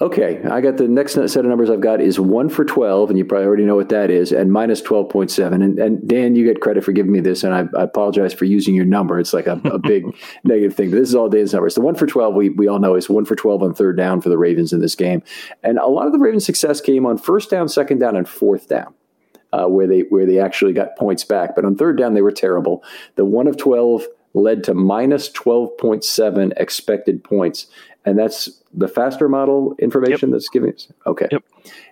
Okay, 0.00 0.40
I 0.44 0.60
got 0.60 0.76
the 0.76 0.86
next 0.86 1.14
set 1.14 1.36
of 1.36 1.44
numbers 1.46 1.70
I've 1.70 1.80
got 1.80 2.00
is 2.00 2.20
one 2.20 2.48
for 2.48 2.64
12, 2.64 3.10
and 3.10 3.18
you 3.18 3.24
probably 3.24 3.46
already 3.46 3.64
know 3.64 3.74
what 3.74 3.88
that 3.88 4.12
is, 4.12 4.30
and 4.30 4.52
minus 4.52 4.80
12.7. 4.80 5.52
And, 5.52 5.76
and 5.76 6.06
Dan, 6.06 6.36
you 6.36 6.44
get 6.44 6.60
credit 6.60 6.84
for 6.84 6.92
giving 6.92 7.10
me 7.10 7.18
this, 7.18 7.42
and 7.42 7.52
I, 7.52 7.64
I 7.76 7.82
apologize 7.82 8.32
for 8.32 8.44
using 8.44 8.76
your 8.76 8.84
number. 8.84 9.18
It's 9.18 9.32
like 9.32 9.48
a, 9.48 9.60
a 9.64 9.78
big 9.80 10.04
negative 10.44 10.76
thing, 10.76 10.90
but 10.90 10.98
this 10.98 11.08
is 11.08 11.16
all 11.16 11.28
Dan's 11.28 11.52
numbers. 11.52 11.74
The 11.74 11.80
one 11.80 11.96
for 11.96 12.06
12, 12.06 12.32
we, 12.36 12.50
we 12.50 12.68
all 12.68 12.78
know, 12.78 12.94
is 12.94 13.10
one 13.10 13.24
for 13.24 13.34
12 13.34 13.60
on 13.60 13.74
third 13.74 13.96
down 13.96 14.20
for 14.20 14.28
the 14.28 14.38
Ravens 14.38 14.72
in 14.72 14.80
this 14.80 14.94
game. 14.94 15.20
And 15.64 15.78
a 15.78 15.86
lot 15.86 16.06
of 16.06 16.12
the 16.12 16.20
Ravens' 16.20 16.46
success 16.46 16.80
came 16.80 17.04
on 17.04 17.18
first 17.18 17.50
down, 17.50 17.68
second 17.68 17.98
down, 17.98 18.14
and 18.14 18.28
fourth 18.28 18.68
down. 18.68 18.94
Uh, 19.50 19.64
where 19.64 19.86
they 19.86 20.00
where 20.00 20.26
they 20.26 20.38
actually 20.38 20.74
got 20.74 20.94
points 20.98 21.24
back, 21.24 21.56
but 21.56 21.64
on 21.64 21.74
third 21.74 21.96
down 21.96 22.12
they 22.12 22.20
were 22.20 22.30
terrible. 22.30 22.84
The 23.14 23.24
one 23.24 23.46
of 23.46 23.56
twelve 23.56 24.04
led 24.34 24.64
to 24.64 24.74
minus 24.74 25.30
12.7 25.30 26.52
expected 26.56 27.24
points. 27.24 27.66
And 28.04 28.18
that's 28.18 28.62
the 28.72 28.88
faster 28.88 29.28
model 29.28 29.74
information 29.78 30.30
yep. 30.30 30.36
that's 30.36 30.48
giving 30.48 30.72
us. 30.72 30.88
Okay. 31.06 31.28
Yep. 31.30 31.44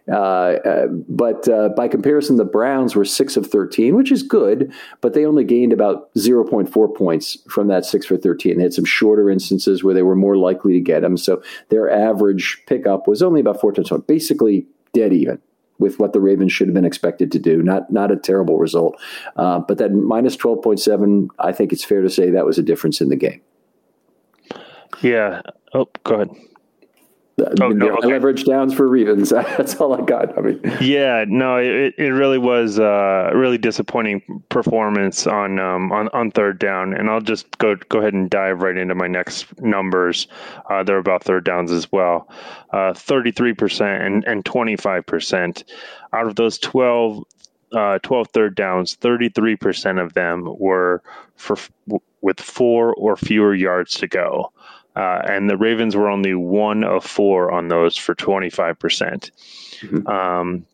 Uh, 0.08 0.14
uh, 0.14 0.86
but 0.86 1.48
uh, 1.48 1.68
by 1.70 1.88
comparison, 1.88 2.36
the 2.36 2.44
Browns 2.44 2.94
were 2.94 3.04
6 3.04 3.36
of 3.36 3.46
13, 3.46 3.94
which 3.94 4.12
is 4.12 4.22
good, 4.22 4.72
but 5.00 5.14
they 5.14 5.26
only 5.26 5.44
gained 5.44 5.72
about 5.72 6.14
0.4 6.14 6.96
points 6.96 7.38
from 7.50 7.68
that 7.68 7.84
6 7.84 8.06
for 8.06 8.16
13. 8.16 8.56
They 8.56 8.62
had 8.62 8.72
some 8.72 8.84
shorter 8.84 9.28
instances 9.28 9.82
where 9.82 9.94
they 9.94 10.02
were 10.02 10.16
more 10.16 10.36
likely 10.36 10.72
to 10.74 10.80
get 10.80 11.00
them. 11.00 11.16
So 11.16 11.42
their 11.68 11.90
average 11.90 12.62
pickup 12.66 13.08
was 13.08 13.22
only 13.22 13.40
about 13.40 13.60
4 13.60 13.72
touchdowns, 13.72 14.04
basically 14.06 14.66
dead 14.94 15.12
even 15.12 15.40
with 15.78 15.98
what 15.98 16.12
the 16.12 16.20
Ravens 16.20 16.52
should 16.52 16.68
have 16.68 16.74
been 16.74 16.84
expected 16.84 17.30
to 17.32 17.38
do. 17.38 17.62
Not 17.62 17.92
not 17.92 18.10
a 18.10 18.16
terrible 18.16 18.56
result, 18.58 18.98
uh, 19.36 19.60
but 19.60 19.78
that 19.78 19.92
minus 19.92 20.36
twelve 20.36 20.62
point 20.62 20.80
seven. 20.80 21.28
I 21.38 21.52
think 21.52 21.72
it's 21.72 21.84
fair 21.84 22.02
to 22.02 22.10
say 22.10 22.30
that 22.30 22.46
was 22.46 22.58
a 22.58 22.62
difference 22.62 23.00
in 23.00 23.08
the 23.08 23.16
game. 23.16 23.40
Yeah. 25.02 25.42
Oh, 25.74 25.88
go 26.04 26.14
ahead. 26.14 26.30
Oh, 27.60 27.68
no, 27.68 27.90
okay. 27.98 28.06
leverage 28.06 28.44
downs 28.44 28.72
for 28.72 28.88
Ravens. 28.88 29.28
That's 29.30 29.74
all 29.74 29.92
I 29.92 30.02
got. 30.02 30.36
I 30.38 30.40
mean, 30.40 30.60
yeah, 30.80 31.26
no, 31.28 31.58
it, 31.58 31.94
it 31.98 32.08
really 32.08 32.38
was 32.38 32.78
a 32.78 33.30
really 33.34 33.58
disappointing 33.58 34.42
performance 34.48 35.26
on 35.26 35.58
um, 35.58 35.92
on 35.92 36.08
on 36.14 36.30
third 36.30 36.58
down, 36.58 36.94
and 36.94 37.10
I'll 37.10 37.20
just 37.20 37.58
go 37.58 37.76
go 37.90 37.98
ahead 37.98 38.14
and 38.14 38.30
dive 38.30 38.62
right 38.62 38.76
into 38.76 38.94
my 38.94 39.06
next 39.06 39.60
numbers. 39.60 40.28
Uh, 40.70 40.82
they're 40.82 40.96
about 40.96 41.24
third 41.24 41.44
downs 41.44 41.72
as 41.72 41.92
well. 41.92 42.30
Uh, 42.72 42.94
Thirty 42.94 43.32
three 43.32 43.52
percent 43.52 44.02
and 44.02 44.24
and 44.24 44.42
twenty 44.46 44.76
five 44.76 45.04
percent 45.04 45.64
out 46.14 46.26
of 46.26 46.36
those 46.36 46.58
12, 46.58 47.22
uh, 47.72 47.98
12 47.98 48.28
third 48.28 48.54
downs. 48.54 48.94
Thirty 48.94 49.28
three 49.28 49.56
percent 49.56 49.98
of 49.98 50.14
them 50.14 50.48
were 50.58 51.02
for 51.34 51.58
with 52.22 52.40
four 52.40 52.94
or 52.94 53.16
fewer 53.16 53.54
yards 53.54 53.92
to 53.98 54.08
go. 54.08 54.52
Uh, 54.96 55.20
and 55.28 55.48
the 55.48 55.56
Ravens 55.56 55.94
were 55.94 56.08
only 56.08 56.34
one 56.34 56.82
of 56.82 57.04
four 57.04 57.52
on 57.52 57.68
those 57.68 57.96
for 57.96 58.14
25%. 58.14 58.78
percent 58.78 59.30
mm 59.80 59.88
hmm 59.88 60.08
um, 60.08 60.66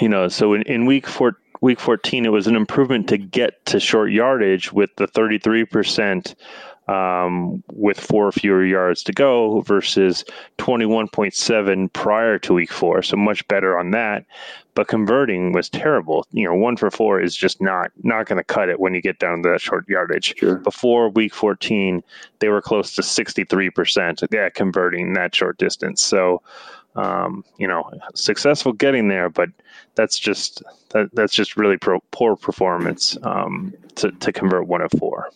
you 0.00 0.08
know, 0.08 0.26
so 0.26 0.54
in, 0.54 0.62
in 0.62 0.86
week 0.86 1.06
four, 1.06 1.36
week 1.60 1.78
14, 1.78 2.26
it 2.26 2.30
was 2.30 2.46
an 2.48 2.56
improvement 2.56 3.08
to 3.08 3.16
get 3.16 3.64
to 3.66 3.78
short 3.78 4.10
yardage 4.10 4.72
with 4.72 4.90
the 4.96 5.06
33% 5.06 6.34
um, 6.88 7.62
with 7.72 7.98
four 7.98 8.30
fewer 8.30 8.64
yards 8.64 9.02
to 9.04 9.12
go 9.12 9.60
versus 9.62 10.24
21.7 10.58 11.92
prior 11.92 12.38
to 12.38 12.54
week 12.54 12.72
four. 12.72 13.02
So 13.02 13.16
much 13.16 13.46
better 13.48 13.78
on 13.78 13.90
that. 13.92 14.24
But 14.74 14.88
converting 14.88 15.52
was 15.52 15.68
terrible. 15.68 16.26
You 16.32 16.46
know, 16.46 16.54
one 16.54 16.76
for 16.76 16.90
four 16.90 17.20
is 17.20 17.36
just 17.36 17.60
not 17.60 17.92
not 18.02 18.26
going 18.26 18.38
to 18.38 18.44
cut 18.44 18.68
it 18.68 18.80
when 18.80 18.92
you 18.92 19.00
get 19.00 19.20
down 19.20 19.42
to 19.42 19.50
that 19.50 19.60
short 19.60 19.88
yardage. 19.88 20.34
Sure. 20.36 20.56
Before 20.56 21.08
week 21.10 21.32
14, 21.32 22.02
they 22.40 22.48
were 22.48 22.60
close 22.60 22.94
to 22.96 23.02
63% 23.02 24.36
at 24.36 24.54
converting 24.54 25.12
that 25.12 25.32
short 25.32 25.58
distance. 25.58 26.02
So, 26.02 26.42
um, 26.96 27.44
you 27.56 27.68
know, 27.68 27.88
successful 28.16 28.72
getting 28.72 29.06
there, 29.06 29.30
but 29.30 29.48
that's 29.94 30.18
just 30.18 30.60
that, 30.90 31.08
that's 31.14 31.34
just 31.34 31.56
really 31.56 31.76
pro, 31.76 32.00
poor 32.10 32.34
performance 32.34 33.16
um, 33.22 33.72
to 33.94 34.10
to 34.10 34.32
convert 34.32 34.66
one 34.66 34.80
of 34.80 34.90
four. 34.98 35.30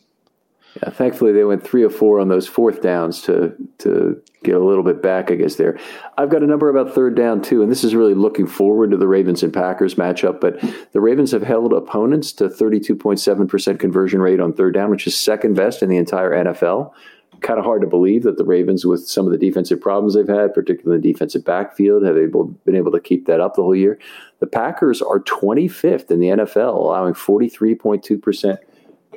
Yeah, 0.82 0.90
thankfully 0.90 1.32
they 1.32 1.44
went 1.44 1.66
three 1.66 1.82
or 1.82 1.90
four 1.90 2.20
on 2.20 2.28
those 2.28 2.46
fourth 2.46 2.82
downs 2.82 3.22
to 3.22 3.54
to 3.78 4.20
get 4.44 4.54
a 4.54 4.64
little 4.64 4.84
bit 4.84 5.02
back, 5.02 5.30
I 5.30 5.34
guess. 5.34 5.56
There, 5.56 5.78
I've 6.16 6.30
got 6.30 6.42
a 6.42 6.46
number 6.46 6.68
about 6.68 6.94
third 6.94 7.16
down 7.16 7.42
too, 7.42 7.62
and 7.62 7.70
this 7.70 7.82
is 7.82 7.94
really 7.94 8.14
looking 8.14 8.46
forward 8.46 8.92
to 8.92 8.96
the 8.96 9.08
Ravens 9.08 9.42
and 9.42 9.52
Packers 9.52 9.96
matchup. 9.96 10.40
But 10.40 10.60
the 10.92 11.00
Ravens 11.00 11.32
have 11.32 11.42
held 11.42 11.72
opponents 11.72 12.32
to 12.34 12.48
thirty 12.48 12.78
two 12.78 12.94
point 12.94 13.18
seven 13.18 13.48
percent 13.48 13.80
conversion 13.80 14.20
rate 14.20 14.40
on 14.40 14.52
third 14.52 14.74
down, 14.74 14.90
which 14.90 15.06
is 15.06 15.16
second 15.16 15.54
best 15.54 15.82
in 15.82 15.88
the 15.88 15.96
entire 15.96 16.32
NFL. 16.32 16.92
Kind 17.40 17.58
of 17.60 17.64
hard 17.64 17.82
to 17.82 17.86
believe 17.86 18.24
that 18.24 18.36
the 18.36 18.44
Ravens, 18.44 18.84
with 18.84 19.08
some 19.08 19.24
of 19.24 19.32
the 19.32 19.38
defensive 19.38 19.80
problems 19.80 20.14
they've 20.14 20.26
had, 20.26 20.54
particularly 20.54 21.00
the 21.00 21.12
defensive 21.12 21.44
backfield, 21.44 22.04
have 22.04 22.16
able, 22.16 22.46
been 22.64 22.74
able 22.74 22.90
to 22.90 22.98
keep 22.98 23.26
that 23.26 23.40
up 23.40 23.54
the 23.54 23.62
whole 23.62 23.76
year. 23.76 23.96
The 24.40 24.48
Packers 24.48 25.00
are 25.00 25.20
25th 25.20 26.10
in 26.10 26.18
the 26.18 26.28
NFL, 26.28 26.74
allowing 26.74 27.14
43.2% 27.14 28.58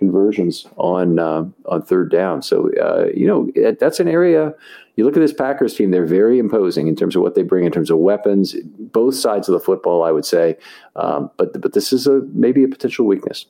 conversions 0.01 0.65
on 0.77 1.19
uh, 1.19 1.45
on 1.67 1.81
third 1.83 2.09
down. 2.09 2.41
So 2.41 2.71
uh, 2.81 3.05
you 3.13 3.27
know 3.27 3.51
that's 3.79 3.99
an 3.99 4.07
area. 4.07 4.53
You 4.95 5.05
look 5.05 5.15
at 5.15 5.19
this 5.19 5.31
Packers 5.31 5.75
team; 5.75 5.91
they're 5.91 6.07
very 6.07 6.39
imposing 6.39 6.87
in 6.87 6.95
terms 6.95 7.15
of 7.15 7.21
what 7.21 7.35
they 7.35 7.43
bring 7.43 7.65
in 7.65 7.71
terms 7.71 7.91
of 7.91 7.99
weapons, 7.99 8.55
both 8.63 9.15
sides 9.15 9.47
of 9.47 9.53
the 9.53 9.59
football. 9.59 10.03
I 10.03 10.11
would 10.11 10.25
say, 10.25 10.57
um, 10.95 11.29
but 11.37 11.61
but 11.61 11.73
this 11.73 11.93
is 11.93 12.07
a 12.07 12.21
maybe 12.33 12.63
a 12.63 12.67
potential 12.67 13.05
weakness. 13.05 13.45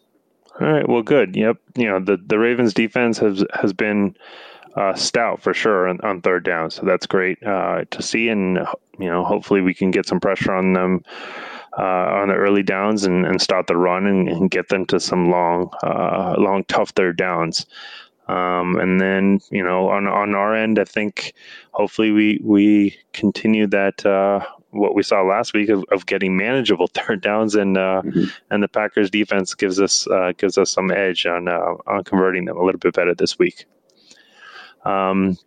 All 0.59 0.67
right. 0.67 0.87
Well, 0.87 1.01
good. 1.01 1.37
Yep. 1.37 1.57
You 1.77 1.87
know 1.87 1.99
the 2.01 2.17
the 2.17 2.37
Ravens 2.37 2.73
defense 2.73 3.17
has 3.19 3.43
has 3.53 3.73
been. 3.73 4.15
Uh, 4.73 4.93
stout 4.93 5.41
for 5.41 5.53
sure 5.53 5.89
on, 5.89 5.99
on, 5.99 6.21
third 6.21 6.45
down, 6.45 6.71
so 6.71 6.85
that's 6.85 7.05
great 7.05 7.37
uh, 7.43 7.83
to 7.91 8.01
see, 8.01 8.29
and 8.29 8.57
you 8.97 9.07
know 9.07 9.21
hopefully 9.21 9.59
we 9.59 9.73
can 9.73 9.91
get 9.91 10.07
some 10.07 10.17
pressure 10.17 10.53
on 10.53 10.71
them 10.71 11.03
uh, 11.77 11.81
on 11.81 12.27
the 12.27 12.35
early 12.35 12.63
downs 12.63 13.03
and, 13.05 13.25
and 13.25 13.41
stop 13.41 13.67
the 13.67 13.77
run 13.77 14.05
and, 14.05 14.27
and, 14.27 14.51
get 14.51 14.67
them 14.69 14.85
to 14.85 14.99
some 14.99 15.29
long, 15.29 15.69
uh, 15.83 16.35
long 16.37 16.65
tough 16.65 16.89
third 16.89 17.17
downs. 17.17 17.65
Um, 18.27 18.77
and 18.77 19.01
then 19.01 19.39
you 19.51 19.63
know 19.63 19.89
on 19.89 20.07
on 20.07 20.35
our 20.35 20.55
end, 20.55 20.79
I 20.79 20.85
think 20.85 21.33
hopefully 21.71 22.11
we 22.11 22.39
we 22.43 22.97
continue 23.13 23.67
that 23.67 24.05
uh, 24.05 24.45
what 24.69 24.95
we 24.95 25.03
saw 25.03 25.21
last 25.21 25.53
week 25.53 25.69
of, 25.69 25.83
of 25.91 26.05
getting 26.05 26.37
manageable 26.37 26.87
third 26.93 27.21
downs, 27.21 27.55
and 27.55 27.77
uh, 27.77 28.01
mm-hmm. 28.05 28.25
and 28.49 28.63
the 28.63 28.67
Packers 28.67 29.09
defense 29.09 29.53
gives 29.53 29.81
us 29.81 30.07
uh, 30.07 30.31
gives 30.37 30.57
us 30.57 30.71
some 30.71 30.91
edge 30.91 31.25
on 31.25 31.47
uh, 31.47 31.75
on 31.87 32.03
converting 32.03 32.45
them 32.45 32.57
a 32.57 32.63
little 32.63 32.79
bit 32.79 32.93
better 32.93 33.13
this 33.13 33.37
week. 33.37 33.65
Um, 34.85 35.37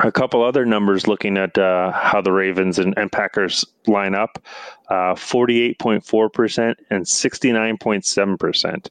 a 0.00 0.12
couple 0.12 0.42
other 0.42 0.66
numbers 0.66 1.06
looking 1.06 1.38
at 1.38 1.56
uh, 1.56 1.90
how 1.92 2.20
the 2.20 2.32
Ravens 2.32 2.78
and, 2.78 2.94
and 2.98 3.10
Packers 3.10 3.64
line 3.86 4.14
up 4.14 4.38
uh, 4.88 5.14
48.4% 5.14 6.74
and 6.90 7.04
69.7%. 7.04 8.88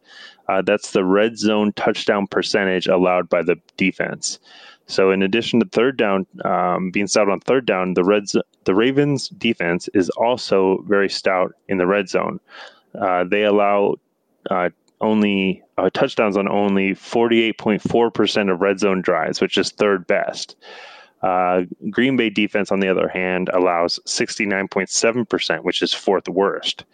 Uh, 0.48 0.62
that's 0.62 0.92
the 0.92 1.04
red 1.04 1.38
zone 1.38 1.74
touchdown 1.74 2.28
percentage 2.28 2.88
allowed 2.88 3.30
by 3.30 3.44
the 3.44 3.56
defense. 3.78 4.40
So, 4.88 5.12
in 5.12 5.24
addition 5.24 5.60
to 5.60 5.66
third 5.68 5.98
down 5.98 6.28
um, 6.44 6.92
being 6.92 7.08
stout 7.08 7.30
on 7.30 7.40
third 7.40 7.66
down, 7.66 7.96
the 7.96 8.04
Reds, 8.04 8.36
the 8.66 8.76
Ravens 8.76 9.30
defense 9.30 9.90
is 9.96 10.10
also 10.12 10.84
very 10.88 11.10
stout 11.10 11.54
in 11.68 11.80
the 11.80 11.88
red 11.88 12.08
zone. 12.08 12.40
Uh, 13.00 13.24
they 13.24 13.44
allow 13.44 13.96
uh, 14.52 14.70
only 15.02 15.64
uh, 15.78 15.90
touchdowns 15.92 16.38
on 16.38 16.48
only 16.48 16.92
48.4% 16.92 18.52
of 18.52 18.62
red 18.62 18.80
zone 18.80 19.02
drives, 19.02 19.42
which 19.42 19.58
is 19.58 19.72
third 19.72 20.06
best. 20.06 20.56
Uh, 21.26 21.64
Green 21.90 22.18
Bay 22.18 22.30
defense, 22.30 22.72
on 22.72 22.80
the 22.82 22.88
other 22.88 23.08
hand, 23.08 23.50
allows 23.52 24.00
69.7%, 24.06 25.64
which 25.64 25.82
is 25.82 25.92
fourth 25.92 26.30
worst. 26.30 26.86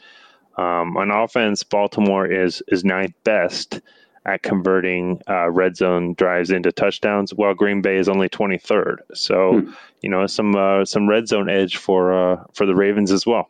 Um, 0.58 0.96
on 0.96 1.12
offense, 1.12 1.64
Baltimore 1.64 2.26
is 2.26 2.64
is 2.70 2.86
ninth 2.86 3.14
best 3.26 3.82
at 4.26 4.42
converting 4.42 5.22
uh, 5.28 5.50
red 5.50 5.76
zone 5.76 6.14
drives 6.14 6.50
into 6.50 6.72
touchdowns, 6.72 7.34
while 7.34 7.54
Green 7.54 7.82
Bay 7.82 7.98
is 7.98 8.08
only 8.08 8.30
23rd. 8.30 8.98
So, 9.14 9.60
hmm. 9.60 9.72
you 10.02 10.10
know, 10.10 10.26
some 10.28 10.56
uh, 10.56 10.86
some 10.86 11.10
red 11.10 11.28
zone 11.28 11.50
edge 11.50 11.76
for 11.76 12.14
uh, 12.14 12.44
for 12.54 12.66
the 12.66 12.76
Ravens 12.76 13.12
as 13.12 13.26
well. 13.26 13.50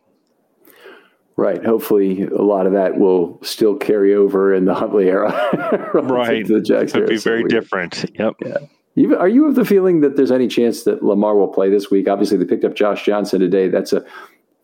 Right. 1.36 1.64
Hopefully, 1.64 2.24
a 2.24 2.42
lot 2.42 2.66
of 2.66 2.74
that 2.74 2.98
will 2.98 3.40
still 3.44 3.76
carry 3.76 4.16
over 4.16 4.54
in 4.54 4.66
the 4.66 4.74
Huntley 4.74 5.10
era. 5.10 5.32
right. 5.94 6.48
The 6.48 6.62
Jags 6.62 6.94
Could 6.94 7.08
be 7.08 7.18
very 7.18 7.44
different. 7.44 8.06
Yep. 8.18 8.36
Yeah. 8.44 8.58
Are 8.98 9.28
you 9.28 9.48
of 9.48 9.56
the 9.56 9.64
feeling 9.64 10.02
that 10.02 10.18
there's 10.18 10.32
any 10.32 10.48
chance 10.48 10.84
that 10.84 11.04
Lamar 11.04 11.36
will 11.36 11.48
play 11.48 11.70
this 11.70 11.90
week? 11.90 12.10
Obviously, 12.10 12.38
they 12.38 12.46
picked 12.46 12.66
up 12.66 12.76
Josh 12.76 13.06
Johnson 13.06 13.40
today. 13.40 13.70
That's 13.70 13.94
a 13.94 14.04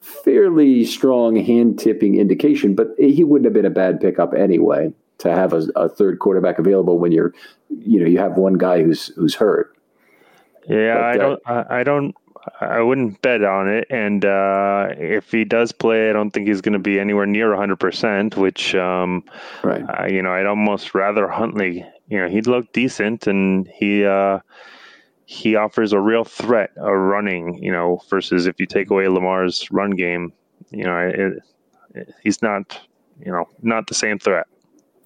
fairly 0.02 0.86
strong 0.86 1.36
hand 1.38 1.80
tipping 1.80 2.20
indication, 2.20 2.76
but 2.76 2.90
he 2.98 3.24
wouldn't 3.24 3.46
have 3.46 3.54
been 3.54 3.66
a 3.66 3.70
bad 3.70 4.02
pickup 4.02 4.34
anyway 4.34 4.92
to 5.20 5.32
have 5.32 5.54
a, 5.54 5.68
a, 5.76 5.90
third 5.90 6.20
quarterback 6.20 6.60
available 6.60 7.00
when 7.00 7.12
you're, 7.12 7.34
you 7.70 8.00
know, 8.00 8.06
you 8.06 8.20
have 8.20 8.38
one 8.38 8.54
guy 8.54 8.84
who's 8.84 9.08
who's 9.16 9.34
hurt. 9.34 9.76
Yeah, 10.68 10.94
but, 10.94 11.04
I 11.04 11.12
uh, 11.12 11.18
don't, 11.18 11.42
I, 11.46 11.80
I 11.80 11.84
don't, 11.84 12.16
I 12.62 12.82
wouldn't 12.82 13.22
bet 13.22 13.44
on 13.44 13.68
it. 13.68 13.88
And 13.90 14.24
uh, 14.26 14.88
if 14.92 15.32
he 15.32 15.44
does 15.44 15.72
play, 15.72 16.10
I 16.10 16.14
don't 16.14 16.32
think 16.32 16.48
he's 16.48 16.62
going 16.62 16.74
to 16.74 16.80
be 16.80 17.00
anywhere 17.00 17.26
near 17.26 17.50
100%, 17.52 18.36
which, 18.36 18.76
um, 18.76 19.24
right. 19.64 19.84
Uh, 19.84 20.06
you 20.08 20.22
know, 20.22 20.32
I'd 20.32 20.46
almost 20.46 20.94
rather 20.94 21.28
Huntley, 21.28 21.86
you 22.08 22.18
know, 22.20 22.28
he 22.30 22.42
looked 22.42 22.74
decent 22.74 23.28
and 23.28 23.68
he, 23.68 24.06
uh, 24.06 24.40
he 25.26 25.56
offers 25.56 25.92
a 25.92 26.00
real 26.00 26.24
threat 26.24 26.72
of 26.78 26.94
running, 26.94 27.62
you 27.62 27.72
know, 27.72 28.02
versus 28.10 28.48
if 28.48 28.60
you 28.60 28.66
take 28.66 28.90
away 28.90 29.08
Lamar's 29.08 29.70
run 29.72 29.92
game, 29.92 30.32
you 30.72 30.86
know, 30.86 30.98
it, 30.98 31.44
it, 31.96 32.14
he's 32.24 32.42
not, 32.42 32.80
you 33.20 33.32
know, 33.32 33.46
not 33.62 33.88
the 33.88 33.94
same 33.94 34.20
threat. 34.20 34.48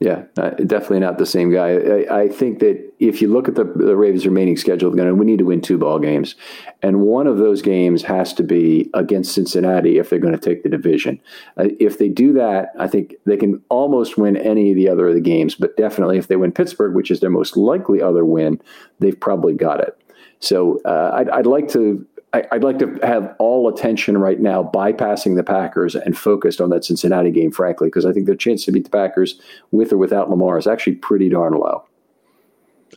Yeah, 0.01 0.23
uh, 0.35 0.49
definitely 0.49 1.01
not 1.01 1.19
the 1.19 1.27
same 1.27 1.51
guy. 1.51 1.75
I, 1.75 2.21
I, 2.21 2.27
think 2.27 2.57
that 2.57 2.91
if 2.97 3.21
you 3.21 3.27
look 3.27 3.47
at 3.47 3.53
the, 3.53 3.65
the 3.65 3.95
Ravens' 3.95 4.25
remaining 4.25 4.57
schedule, 4.57 4.89
going 4.89 5.15
we 5.15 5.25
need 5.27 5.37
to 5.37 5.45
win 5.45 5.61
two 5.61 5.77
ball 5.77 5.99
games, 5.99 6.33
and 6.81 7.01
one 7.01 7.27
of 7.27 7.37
those 7.37 7.61
games 7.61 8.01
has 8.01 8.33
to 8.33 8.43
be 8.43 8.89
against 8.95 9.35
Cincinnati 9.35 9.99
if 9.99 10.09
they're 10.09 10.17
going 10.17 10.33
to 10.33 10.39
take 10.39 10.63
the 10.63 10.69
division. 10.69 11.21
Uh, 11.55 11.67
if 11.79 11.99
they 11.99 12.09
do 12.09 12.33
that, 12.33 12.71
I 12.79 12.87
think 12.87 13.13
they 13.27 13.37
can 13.37 13.61
almost 13.69 14.17
win 14.17 14.37
any 14.37 14.71
of 14.71 14.75
the 14.75 14.89
other 14.89 15.07
of 15.07 15.13
the 15.13 15.21
games. 15.21 15.53
But 15.53 15.77
definitely, 15.77 16.17
if 16.17 16.27
they 16.27 16.35
win 16.35 16.51
Pittsburgh, 16.51 16.95
which 16.95 17.11
is 17.11 17.19
their 17.19 17.29
most 17.29 17.55
likely 17.55 18.01
other 18.01 18.25
win, 18.25 18.59
they've 18.97 19.19
probably 19.19 19.53
got 19.53 19.81
it. 19.81 19.95
So 20.39 20.81
uh, 20.83 21.11
I'd, 21.13 21.29
I'd 21.29 21.45
like 21.45 21.69
to 21.73 22.03
I, 22.33 22.45
would 22.53 22.63
like 22.63 22.79
to 22.79 22.97
have 23.03 23.35
all 23.39 23.67
attention 23.67 24.17
right 24.17 24.39
now, 24.39 24.63
bypassing 24.63 25.35
the 25.35 25.43
Packers 25.43 25.95
and 25.95 26.17
focused 26.17 26.61
on 26.61 26.69
that 26.69 26.85
Cincinnati 26.85 27.29
game, 27.29 27.51
frankly, 27.51 27.87
because 27.87 28.05
I 28.05 28.13
think 28.13 28.25
their 28.25 28.35
chance 28.35 28.63
to 28.65 28.71
beat 28.71 28.85
the 28.85 28.89
Packers 28.89 29.39
with 29.71 29.91
or 29.91 29.97
without 29.97 30.29
Lamar 30.29 30.57
is 30.57 30.65
actually 30.65 30.95
pretty 30.95 31.27
darn 31.27 31.53
low. 31.53 31.83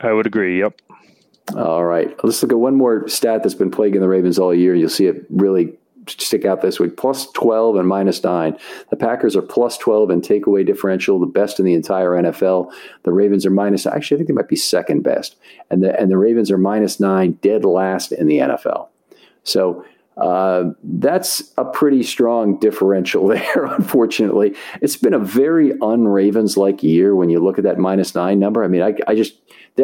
I 0.01 0.13
would 0.13 0.27
agree. 0.27 0.61
Yep. 0.61 0.81
All 1.57 1.85
right. 1.85 2.15
Let's 2.23 2.43
look 2.43 2.53
at 2.53 2.59
one 2.59 2.77
more 2.77 3.09
stat 3.09 3.43
that's 3.43 3.55
been 3.55 3.71
plaguing 3.71 4.01
the 4.01 4.09
Ravens 4.09 4.39
all 4.39 4.55
year. 4.55 4.75
You'll 4.75 4.89
see 4.89 5.07
it 5.07 5.27
really 5.31 5.75
stick 6.07 6.45
out 6.45 6.61
this 6.61 6.79
week 6.79 6.99
plus 6.99 7.31
12 7.33 7.77
and 7.77 7.89
minus 7.89 8.23
9 8.23 8.55
the 8.91 8.97
packers 8.97 9.35
are 9.35 9.41
plus 9.41 9.79
12 9.79 10.11
in 10.11 10.21
takeaway 10.21 10.65
differential 10.65 11.19
the 11.19 11.25
best 11.25 11.59
in 11.59 11.65
the 11.65 11.73
entire 11.73 12.11
nfl 12.11 12.71
the 13.05 13.13
ravens 13.13 13.47
are 13.47 13.51
minus 13.51 13.87
actually 13.87 14.17
i 14.17 14.19
think 14.19 14.29
they 14.29 14.35
might 14.35 14.49
be 14.49 14.55
second 14.55 15.01
best 15.01 15.37
and 15.71 15.83
the 15.83 15.99
and 15.99 16.11
the 16.11 16.19
ravens 16.19 16.51
are 16.51 16.59
minus 16.59 17.01
9 17.01 17.33
dead 17.41 17.65
last 17.65 18.13
in 18.13 18.27
the 18.27 18.37
nfl 18.37 18.89
so 19.45 19.85
uh, 20.17 20.65
that's 20.83 21.53
a 21.59 21.65
pretty 21.65 22.03
strong 22.03 22.59
differential 22.59 23.27
there, 23.29 23.65
unfortunately. 23.65 24.55
It's 24.81 24.97
been 24.97 25.15
a 25.15 25.19
very 25.19 25.73
un 25.81 26.07
Ravens 26.07 26.57
like 26.57 26.83
year 26.83 27.15
when 27.15 27.31
you 27.31 27.41
look 27.41 27.59
at 27.59 27.65
that 27.65 27.79
minus 27.79 28.15
nine 28.15 28.39
number. 28.39 28.65
I 28.65 28.69
mean, 28.69 28.83
I, 28.83 28.95
I 29.07 29.15
just, 29.15 29.35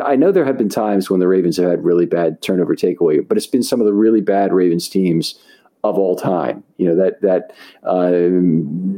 I 0.02 0.16
know 0.16 0.30
there 0.30 0.44
have 0.44 0.58
been 0.58 0.68
times 0.68 1.10
when 1.10 1.20
the 1.20 1.28
Ravens 1.28 1.56
have 1.56 1.68
had 1.68 1.84
really 1.84 2.06
bad 2.06 2.42
turnover 2.42 2.76
takeaway, 2.76 3.26
but 3.26 3.36
it's 3.36 3.46
been 3.46 3.62
some 3.62 3.80
of 3.80 3.86
the 3.86 3.92
really 3.92 4.20
bad 4.20 4.52
Ravens 4.52 4.88
teams 4.88 5.38
of 5.82 5.98
all 5.98 6.14
time. 6.14 6.62
You 6.76 6.88
know, 6.88 6.96
that, 6.96 7.20
that, 7.22 7.52
um, 7.82 8.89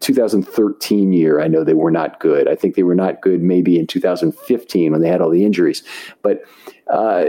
2013 0.00 1.12
year, 1.12 1.40
I 1.40 1.48
know 1.48 1.64
they 1.64 1.74
were 1.74 1.90
not 1.90 2.20
good. 2.20 2.48
I 2.48 2.54
think 2.54 2.74
they 2.74 2.82
were 2.82 2.94
not 2.94 3.20
good 3.20 3.42
maybe 3.42 3.78
in 3.78 3.86
2015 3.86 4.92
when 4.92 5.00
they 5.00 5.08
had 5.08 5.20
all 5.20 5.30
the 5.30 5.44
injuries. 5.44 5.82
But 6.22 6.42
uh, 6.90 7.24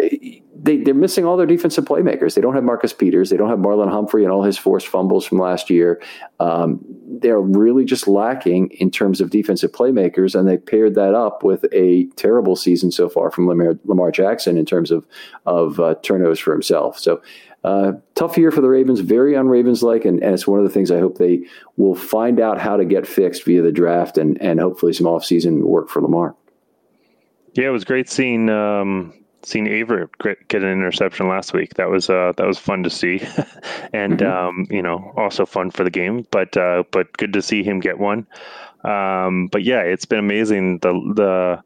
they, 0.53 0.77
they're 0.77 0.93
missing 0.93 1.25
all 1.25 1.37
their 1.37 1.45
defensive 1.45 1.85
playmakers. 1.85 2.35
They 2.35 2.41
don't 2.41 2.55
have 2.55 2.63
Marcus 2.63 2.91
Peters. 2.91 3.29
They 3.29 3.37
don't 3.37 3.49
have 3.49 3.59
Marlon 3.59 3.89
Humphrey 3.89 4.23
and 4.23 4.31
all 4.31 4.43
his 4.43 4.57
forced 4.57 4.87
fumbles 4.87 5.25
from 5.25 5.37
last 5.37 5.69
year. 5.69 6.01
Um, 6.39 6.83
they're 7.07 7.39
really 7.39 7.85
just 7.85 8.07
lacking 8.07 8.71
in 8.71 8.91
terms 8.91 9.21
of 9.21 9.29
defensive 9.29 9.71
playmakers, 9.71 10.37
and 10.37 10.47
they 10.47 10.57
paired 10.57 10.95
that 10.95 11.15
up 11.15 11.43
with 11.43 11.65
a 11.71 12.07
terrible 12.17 12.55
season 12.55 12.91
so 12.91 13.07
far 13.07 13.31
from 13.31 13.47
Lamar, 13.47 13.79
Lamar 13.85 14.11
Jackson 14.11 14.57
in 14.57 14.65
terms 14.65 14.91
of 14.91 15.07
of 15.45 15.79
uh, 15.79 15.95
turnovers 16.03 16.39
for 16.39 16.51
himself. 16.51 16.99
So. 16.99 17.21
Uh, 17.65 17.93
tough 18.13 18.37
year 18.37 18.51
for 18.51 18.61
the 18.61 18.69
Ravens, 18.69 18.99
very 18.99 19.35
un-Ravens 19.35 19.81
like, 19.81 20.05
and, 20.05 20.21
and, 20.21 20.35
it's 20.35 20.45
one 20.45 20.59
of 20.59 20.65
the 20.65 20.71
things 20.71 20.91
I 20.91 20.99
hope 20.99 21.17
they 21.17 21.47
will 21.77 21.95
find 21.95 22.39
out 22.39 22.61
how 22.61 22.77
to 22.77 22.85
get 22.85 23.07
fixed 23.07 23.43
via 23.43 23.63
the 23.63 23.71
draft 23.71 24.19
and 24.19 24.39
and 24.39 24.59
hopefully 24.59 24.93
some 24.93 25.07
off-season 25.07 25.65
work 25.65 25.89
for 25.89 25.99
Lamar. 25.99 26.35
Yeah, 27.53 27.65
it 27.65 27.71
was 27.71 27.83
great 27.83 28.07
seeing 28.07 28.51
um, 28.51 29.15
seen 29.41 29.65
Averett 29.65 30.09
get 30.47 30.61
an 30.61 30.71
interception 30.71 31.27
last 31.27 31.53
week. 31.53 31.73
That 31.73 31.89
was 31.89 32.07
uh, 32.07 32.33
that 32.37 32.45
was 32.45 32.59
fun 32.59 32.83
to 32.83 32.91
see, 32.91 33.19
and 33.93 34.19
mm-hmm. 34.19 34.47
um, 34.59 34.67
you 34.69 34.83
know 34.83 35.11
also 35.17 35.47
fun 35.47 35.71
for 35.71 35.83
the 35.83 35.89
game. 35.89 36.27
But 36.29 36.55
uh, 36.55 36.83
but 36.91 37.17
good 37.17 37.33
to 37.33 37.41
see 37.41 37.63
him 37.63 37.79
get 37.79 37.97
one. 37.97 38.27
Um, 38.83 39.47
but 39.51 39.63
yeah, 39.63 39.79
it's 39.79 40.05
been 40.05 40.19
amazing 40.19 40.77
the 40.83 40.93
the 41.15 41.63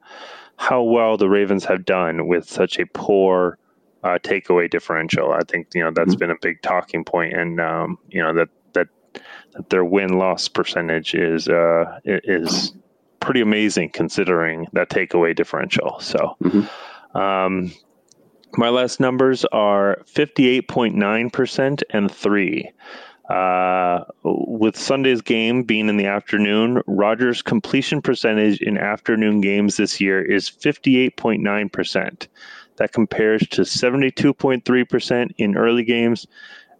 how 0.55 0.81
well 0.83 1.17
the 1.17 1.27
Ravens 1.27 1.65
have 1.65 1.83
done 1.83 2.29
with 2.29 2.49
such 2.49 2.79
a 2.79 2.85
poor 2.85 3.57
uh, 4.03 4.17
takeaway 4.21 4.69
differential. 4.69 5.31
I 5.31 5.41
think 5.47 5.67
you 5.73 5.83
know 5.83 5.91
that's 5.91 6.11
mm-hmm. 6.11 6.19
been 6.19 6.31
a 6.31 6.39
big 6.41 6.61
talking 6.61 7.03
point, 7.03 7.33
and 7.33 7.59
um, 7.59 7.97
you 8.09 8.21
know 8.21 8.33
that 8.33 8.49
that 8.73 8.87
that 9.53 9.69
their 9.69 9.85
win 9.85 10.17
loss 10.17 10.47
percentage 10.47 11.13
is 11.15 11.47
uh, 11.47 11.99
is 12.05 12.73
pretty 13.19 13.41
amazing 13.41 13.89
considering 13.89 14.67
that 14.73 14.89
takeaway 14.89 15.35
differential. 15.35 15.99
So. 15.99 16.35
Mm-hmm. 16.43 17.17
Um, 17.17 17.71
my 18.57 18.69
last 18.69 18.99
numbers 18.99 19.45
are 19.51 20.01
58.9% 20.05 21.83
and 21.91 22.11
3. 22.11 22.71
Uh, 23.29 24.03
with 24.23 24.75
Sunday's 24.75 25.21
game 25.21 25.61
being 25.61 25.87
in 25.87 25.97
the 25.97 26.07
afternoon, 26.07 26.81
Rodgers' 26.87 27.43
completion 27.43 28.01
percentage 28.01 28.59
in 28.59 28.77
afternoon 28.77 29.39
games 29.39 29.77
this 29.77 30.01
year 30.01 30.19
is 30.19 30.49
58.9%. 30.49 32.27
That 32.79 32.93
compares 32.93 33.47
to 33.49 33.61
72.3% 33.61 35.31
in 35.37 35.57
early 35.57 35.83
games 35.83 36.25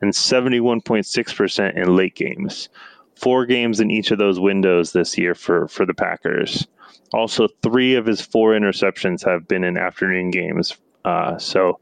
and 0.01 0.12
71.6% 0.13 1.75
in 1.75 1.95
late 1.95 2.15
games. 2.15 2.69
Four 3.15 3.45
games 3.45 3.79
in 3.81 3.91
each 3.91 4.12
of 4.12 4.17
those 4.17 4.39
windows 4.39 4.93
this 4.93 5.17
year 5.17 5.35
for, 5.35 5.67
for 5.67 5.85
the 5.85 5.93
Packers. 5.93 6.67
Also, 7.13 7.47
three 7.62 7.95
of 7.95 8.05
his 8.05 8.21
four 8.21 8.53
interceptions 8.53 9.25
have 9.25 9.47
been 9.47 9.63
in 9.63 9.77
afternoon 9.77 10.31
games 10.31 10.77
Uh, 11.05 11.38
so, 11.38 11.79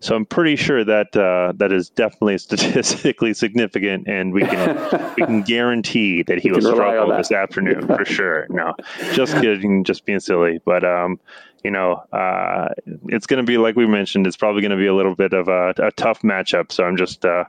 so 0.00 0.14
I'm 0.14 0.26
pretty 0.26 0.54
sure 0.54 0.84
that 0.84 1.16
uh, 1.16 1.52
that 1.56 1.72
is 1.72 1.88
definitely 1.88 2.36
statistically 2.48 3.32
significant, 3.32 4.06
and 4.06 4.32
we 4.32 4.42
can 4.42 4.76
we 5.16 5.24
can 5.24 5.42
guarantee 5.54 6.22
that 6.24 6.38
he 6.38 6.52
will 6.52 6.60
struggle 6.60 7.16
this 7.16 7.32
afternoon 7.32 7.86
for 7.86 8.04
sure. 8.16 8.46
No, 8.50 8.74
just 9.14 9.34
kidding, 9.40 9.84
just 9.84 10.04
being 10.04 10.20
silly. 10.20 10.60
But 10.64 10.84
um, 10.84 11.18
you 11.64 11.70
know, 11.70 12.04
uh, 12.12 12.68
it's 13.06 13.26
going 13.26 13.44
to 13.44 13.46
be 13.46 13.58
like 13.58 13.76
we 13.76 13.86
mentioned. 13.86 14.26
It's 14.26 14.36
probably 14.36 14.62
going 14.62 14.70
to 14.70 14.76
be 14.76 14.86
a 14.86 14.94
little 14.94 15.14
bit 15.14 15.32
of 15.32 15.48
a, 15.48 15.74
a 15.78 15.90
tough 15.92 16.22
matchup. 16.22 16.72
So 16.72 16.84
I'm 16.84 16.96
just 16.96 17.24
uh, 17.24 17.44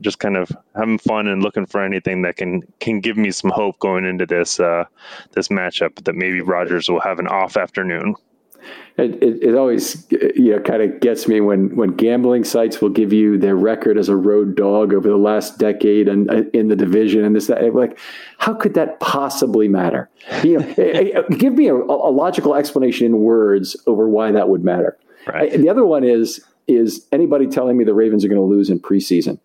just 0.00 0.18
kind 0.18 0.36
of 0.36 0.50
having 0.74 0.98
fun 0.98 1.26
and 1.26 1.42
looking 1.42 1.66
for 1.66 1.82
anything 1.82 2.22
that 2.22 2.36
can 2.36 2.62
can 2.80 3.00
give 3.00 3.16
me 3.16 3.30
some 3.30 3.50
hope 3.50 3.78
going 3.78 4.04
into 4.04 4.26
this 4.26 4.60
uh, 4.60 4.84
this 5.32 5.48
matchup. 5.48 6.04
That 6.04 6.14
maybe 6.14 6.40
Rodgers 6.40 6.88
will 6.88 7.00
have 7.00 7.18
an 7.18 7.28
off 7.28 7.56
afternoon 7.56 8.14
it, 8.96 9.22
it, 9.22 9.42
it, 9.42 9.54
always 9.54 10.06
you 10.10 10.52
know 10.52 10.60
kind 10.60 10.82
of 10.82 11.00
gets 11.00 11.28
me 11.28 11.40
when 11.40 11.76
when 11.76 11.90
gambling 11.90 12.44
sites 12.44 12.80
will 12.80 12.88
give 12.88 13.12
you 13.12 13.36
their 13.36 13.54
record 13.54 13.98
as 13.98 14.08
a 14.08 14.16
road 14.16 14.56
dog 14.56 14.94
over 14.94 15.08
the 15.08 15.16
last 15.16 15.58
decade 15.58 16.08
and 16.08 16.30
uh, 16.30 16.42
in 16.54 16.68
the 16.68 16.76
division 16.76 17.24
and 17.24 17.36
this 17.36 17.46
that 17.48 17.74
like 17.74 17.98
how 18.38 18.54
could 18.54 18.74
that 18.74 18.98
possibly 19.00 19.68
matter? 19.68 20.08
You 20.42 20.58
know 20.58 20.66
eh, 20.78 21.12
eh, 21.14 21.22
give 21.36 21.54
me 21.54 21.68
a, 21.68 21.74
a, 21.74 22.10
logical 22.10 22.54
explanation 22.54 23.06
in 23.06 23.18
words 23.18 23.76
over 23.86 24.08
why 24.08 24.32
that 24.32 24.48
would 24.48 24.64
matter. 24.64 24.96
Right. 25.26 25.52
I, 25.52 25.56
the 25.56 25.68
other 25.68 25.84
one 25.84 26.04
is 26.04 26.40
is 26.66 27.06
anybody 27.12 27.46
telling 27.46 27.76
me 27.76 27.84
the 27.84 27.94
ravens 27.94 28.24
are 28.24 28.28
going 28.28 28.40
to 28.40 28.44
lose 28.44 28.70
in 28.70 28.80
preseason 28.80 29.38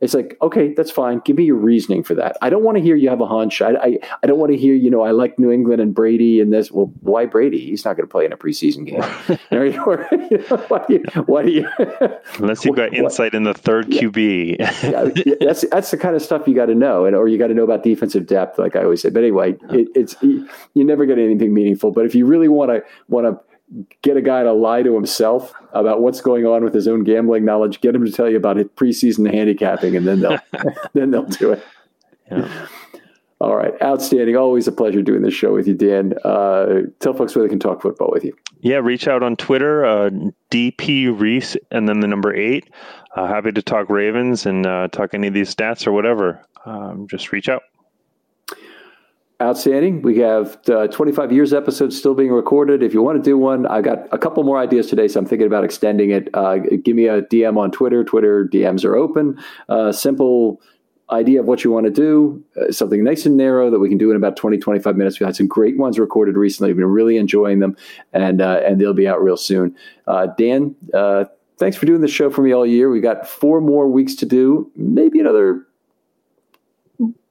it's 0.00 0.14
like, 0.14 0.36
okay, 0.40 0.74
that's 0.74 0.90
fine. 0.90 1.20
Give 1.24 1.36
me 1.36 1.44
your 1.44 1.56
reasoning 1.56 2.02
for 2.04 2.14
that. 2.14 2.36
I 2.40 2.50
don't 2.50 2.62
want 2.62 2.76
to 2.76 2.82
hear 2.82 2.94
you 2.94 3.08
have 3.08 3.20
a 3.20 3.26
hunch. 3.26 3.60
I, 3.60 3.72
I, 3.72 3.98
I 4.22 4.26
don't 4.26 4.38
want 4.38 4.52
to 4.52 4.58
hear, 4.58 4.74
you 4.74 4.90
know, 4.90 5.02
I 5.02 5.10
like 5.10 5.38
New 5.38 5.50
England 5.50 5.80
and 5.80 5.94
Brady 5.94 6.40
and 6.40 6.52
this. 6.52 6.70
Well, 6.70 6.92
why 7.00 7.26
Brady? 7.26 7.58
He's 7.58 7.84
not 7.84 7.96
going 7.96 8.06
to 8.06 8.10
play 8.10 8.24
in 8.24 8.32
a 8.32 8.36
preseason 8.36 8.86
game. 8.86 9.02
why 10.68 10.84
do 10.86 10.94
you, 10.94 11.02
why 11.26 11.42
do 11.42 11.50
you 11.50 11.68
Unless 12.38 12.64
you've 12.64 12.76
got 12.76 12.94
insight 12.94 13.34
in 13.34 13.42
the 13.42 13.54
third 13.54 13.88
QB. 13.88 14.58
yeah, 14.58 15.34
that's 15.40 15.64
that's 15.70 15.90
the 15.90 15.96
kind 15.96 16.14
of 16.14 16.22
stuff 16.22 16.46
you 16.46 16.54
got 16.54 16.66
to 16.66 16.74
know, 16.74 17.04
and 17.04 17.16
or 17.16 17.28
you 17.28 17.38
got 17.38 17.48
to 17.48 17.54
know 17.54 17.64
about 17.64 17.82
defensive 17.82 18.26
depth, 18.26 18.58
like 18.58 18.76
I 18.76 18.84
always 18.84 19.02
say. 19.02 19.10
But 19.10 19.22
anyway, 19.22 19.56
it, 19.70 19.88
it's 19.94 20.16
you 20.22 20.48
never 20.74 21.06
get 21.06 21.18
anything 21.18 21.52
meaningful. 21.52 21.90
But 21.90 22.06
if 22.06 22.14
you 22.14 22.26
really 22.26 22.48
want 22.48 22.70
to 22.70 22.82
want 23.08 23.26
to 23.26 23.47
get 24.02 24.16
a 24.16 24.22
guy 24.22 24.42
to 24.42 24.52
lie 24.52 24.82
to 24.82 24.94
himself 24.94 25.52
about 25.72 26.00
what's 26.00 26.20
going 26.20 26.46
on 26.46 26.64
with 26.64 26.74
his 26.74 26.88
own 26.88 27.04
gambling 27.04 27.44
knowledge. 27.44 27.80
Get 27.80 27.94
him 27.94 28.04
to 28.04 28.12
tell 28.12 28.28
you 28.28 28.36
about 28.36 28.56
his 28.56 28.66
preseason 28.68 29.32
handicapping, 29.32 29.96
and 29.96 30.06
then 30.06 30.20
they'll 30.20 30.38
then 30.94 31.10
they'll 31.10 31.24
do 31.24 31.52
it. 31.52 31.64
Yeah. 32.30 32.66
All 33.40 33.54
right, 33.54 33.72
outstanding. 33.80 34.36
Always 34.36 34.66
a 34.66 34.72
pleasure 34.72 35.00
doing 35.00 35.22
this 35.22 35.32
show 35.32 35.54
with 35.54 35.68
you, 35.68 35.74
Dan. 35.74 36.14
Uh, 36.24 36.80
tell 36.98 37.14
folks 37.14 37.36
where 37.36 37.44
they 37.44 37.48
can 37.48 37.60
talk 37.60 37.80
football 37.80 38.10
with 38.10 38.24
you. 38.24 38.36
Yeah, 38.60 38.78
reach 38.78 39.06
out 39.06 39.22
on 39.22 39.36
Twitter, 39.36 39.84
uh, 39.84 40.10
DP 40.50 41.16
Reese, 41.18 41.56
and 41.70 41.88
then 41.88 42.00
the 42.00 42.08
number 42.08 42.34
eight. 42.34 42.68
Uh, 43.14 43.28
happy 43.28 43.52
to 43.52 43.62
talk 43.62 43.88
Ravens 43.90 44.44
and 44.44 44.66
uh, 44.66 44.88
talk 44.88 45.14
any 45.14 45.28
of 45.28 45.34
these 45.34 45.54
stats 45.54 45.86
or 45.86 45.92
whatever. 45.92 46.44
Um, 46.66 47.06
just 47.08 47.30
reach 47.30 47.48
out. 47.48 47.62
Outstanding. 49.40 50.02
We 50.02 50.18
have 50.18 50.58
uh, 50.68 50.88
25 50.88 51.30
years 51.30 51.52
episodes 51.52 51.96
still 51.96 52.14
being 52.14 52.32
recorded. 52.32 52.82
If 52.82 52.92
you 52.92 53.02
want 53.02 53.22
to 53.22 53.22
do 53.22 53.38
one, 53.38 53.66
I 53.66 53.82
got 53.82 54.08
a 54.10 54.18
couple 54.18 54.42
more 54.42 54.58
ideas 54.58 54.88
today, 54.88 55.06
so 55.06 55.20
I'm 55.20 55.26
thinking 55.26 55.46
about 55.46 55.62
extending 55.62 56.10
it. 56.10 56.28
Uh, 56.34 56.56
give 56.56 56.96
me 56.96 57.06
a 57.06 57.22
DM 57.22 57.56
on 57.56 57.70
Twitter. 57.70 58.02
Twitter 58.02 58.48
DMs 58.52 58.84
are 58.84 58.96
open. 58.96 59.38
Uh, 59.68 59.92
simple 59.92 60.60
idea 61.12 61.38
of 61.38 61.46
what 61.46 61.62
you 61.62 61.70
want 61.70 61.86
to 61.86 61.92
do, 61.92 62.42
uh, 62.60 62.72
something 62.72 63.04
nice 63.04 63.26
and 63.26 63.36
narrow 63.36 63.70
that 63.70 63.78
we 63.78 63.88
can 63.88 63.96
do 63.96 64.10
in 64.10 64.16
about 64.16 64.36
20, 64.36 64.58
25 64.58 64.96
minutes. 64.96 65.20
We 65.20 65.26
had 65.26 65.36
some 65.36 65.46
great 65.46 65.78
ones 65.78 66.00
recorded 66.00 66.36
recently. 66.36 66.70
We've 66.70 66.78
been 66.78 66.86
really 66.86 67.16
enjoying 67.16 67.60
them, 67.60 67.76
and 68.12 68.42
uh, 68.42 68.62
and 68.66 68.80
they'll 68.80 68.92
be 68.92 69.06
out 69.06 69.22
real 69.22 69.36
soon. 69.36 69.76
Dan, 70.36 70.74
thanks 71.58 71.76
for 71.76 71.86
doing 71.86 72.00
the 72.00 72.08
show 72.08 72.28
for 72.28 72.42
me 72.42 72.52
all 72.52 72.66
year. 72.66 72.90
We 72.90 73.00
got 73.00 73.24
four 73.24 73.60
more 73.60 73.86
weeks 73.86 74.16
to 74.16 74.26
do, 74.26 74.72
maybe 74.74 75.20
another 75.20 75.67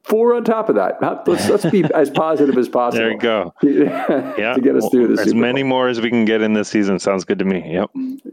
four 0.07 0.33
on 0.35 0.43
top 0.43 0.69
of 0.69 0.75
that. 0.75 0.97
Let's, 1.01 1.49
let's 1.49 1.65
be 1.65 1.83
as 1.93 2.09
positive 2.09 2.57
as 2.57 2.69
possible. 2.69 3.03
There 3.03 3.11
you 3.11 3.19
go. 3.19 3.53
yeah. 3.61 4.53
to 4.53 4.61
get 4.61 4.75
us 4.75 4.89
through 4.89 5.15
this. 5.15 5.25
As 5.25 5.35
many 5.35 5.63
more 5.63 5.87
as 5.87 6.01
we 6.01 6.09
can 6.09 6.25
get 6.25 6.41
in 6.41 6.53
this 6.53 6.69
season 6.69 6.99
sounds 6.99 7.25
good 7.25 7.39
to 7.39 7.45
me. 7.45 7.73
Yep. 7.73 7.91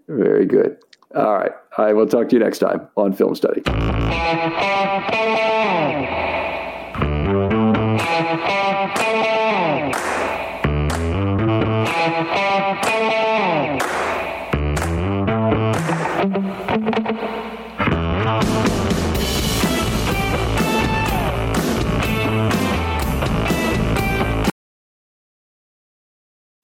Very 0.09 0.47
good. 0.47 0.79
All 1.15 1.35
right. 1.35 1.53
I 1.77 1.93
will 1.93 2.07
talk 2.07 2.29
to 2.31 2.37
you 2.37 2.43
next 2.43 2.59
time 2.59 2.89
on 2.97 3.13
Film 3.13 3.35
Study. 3.35 3.63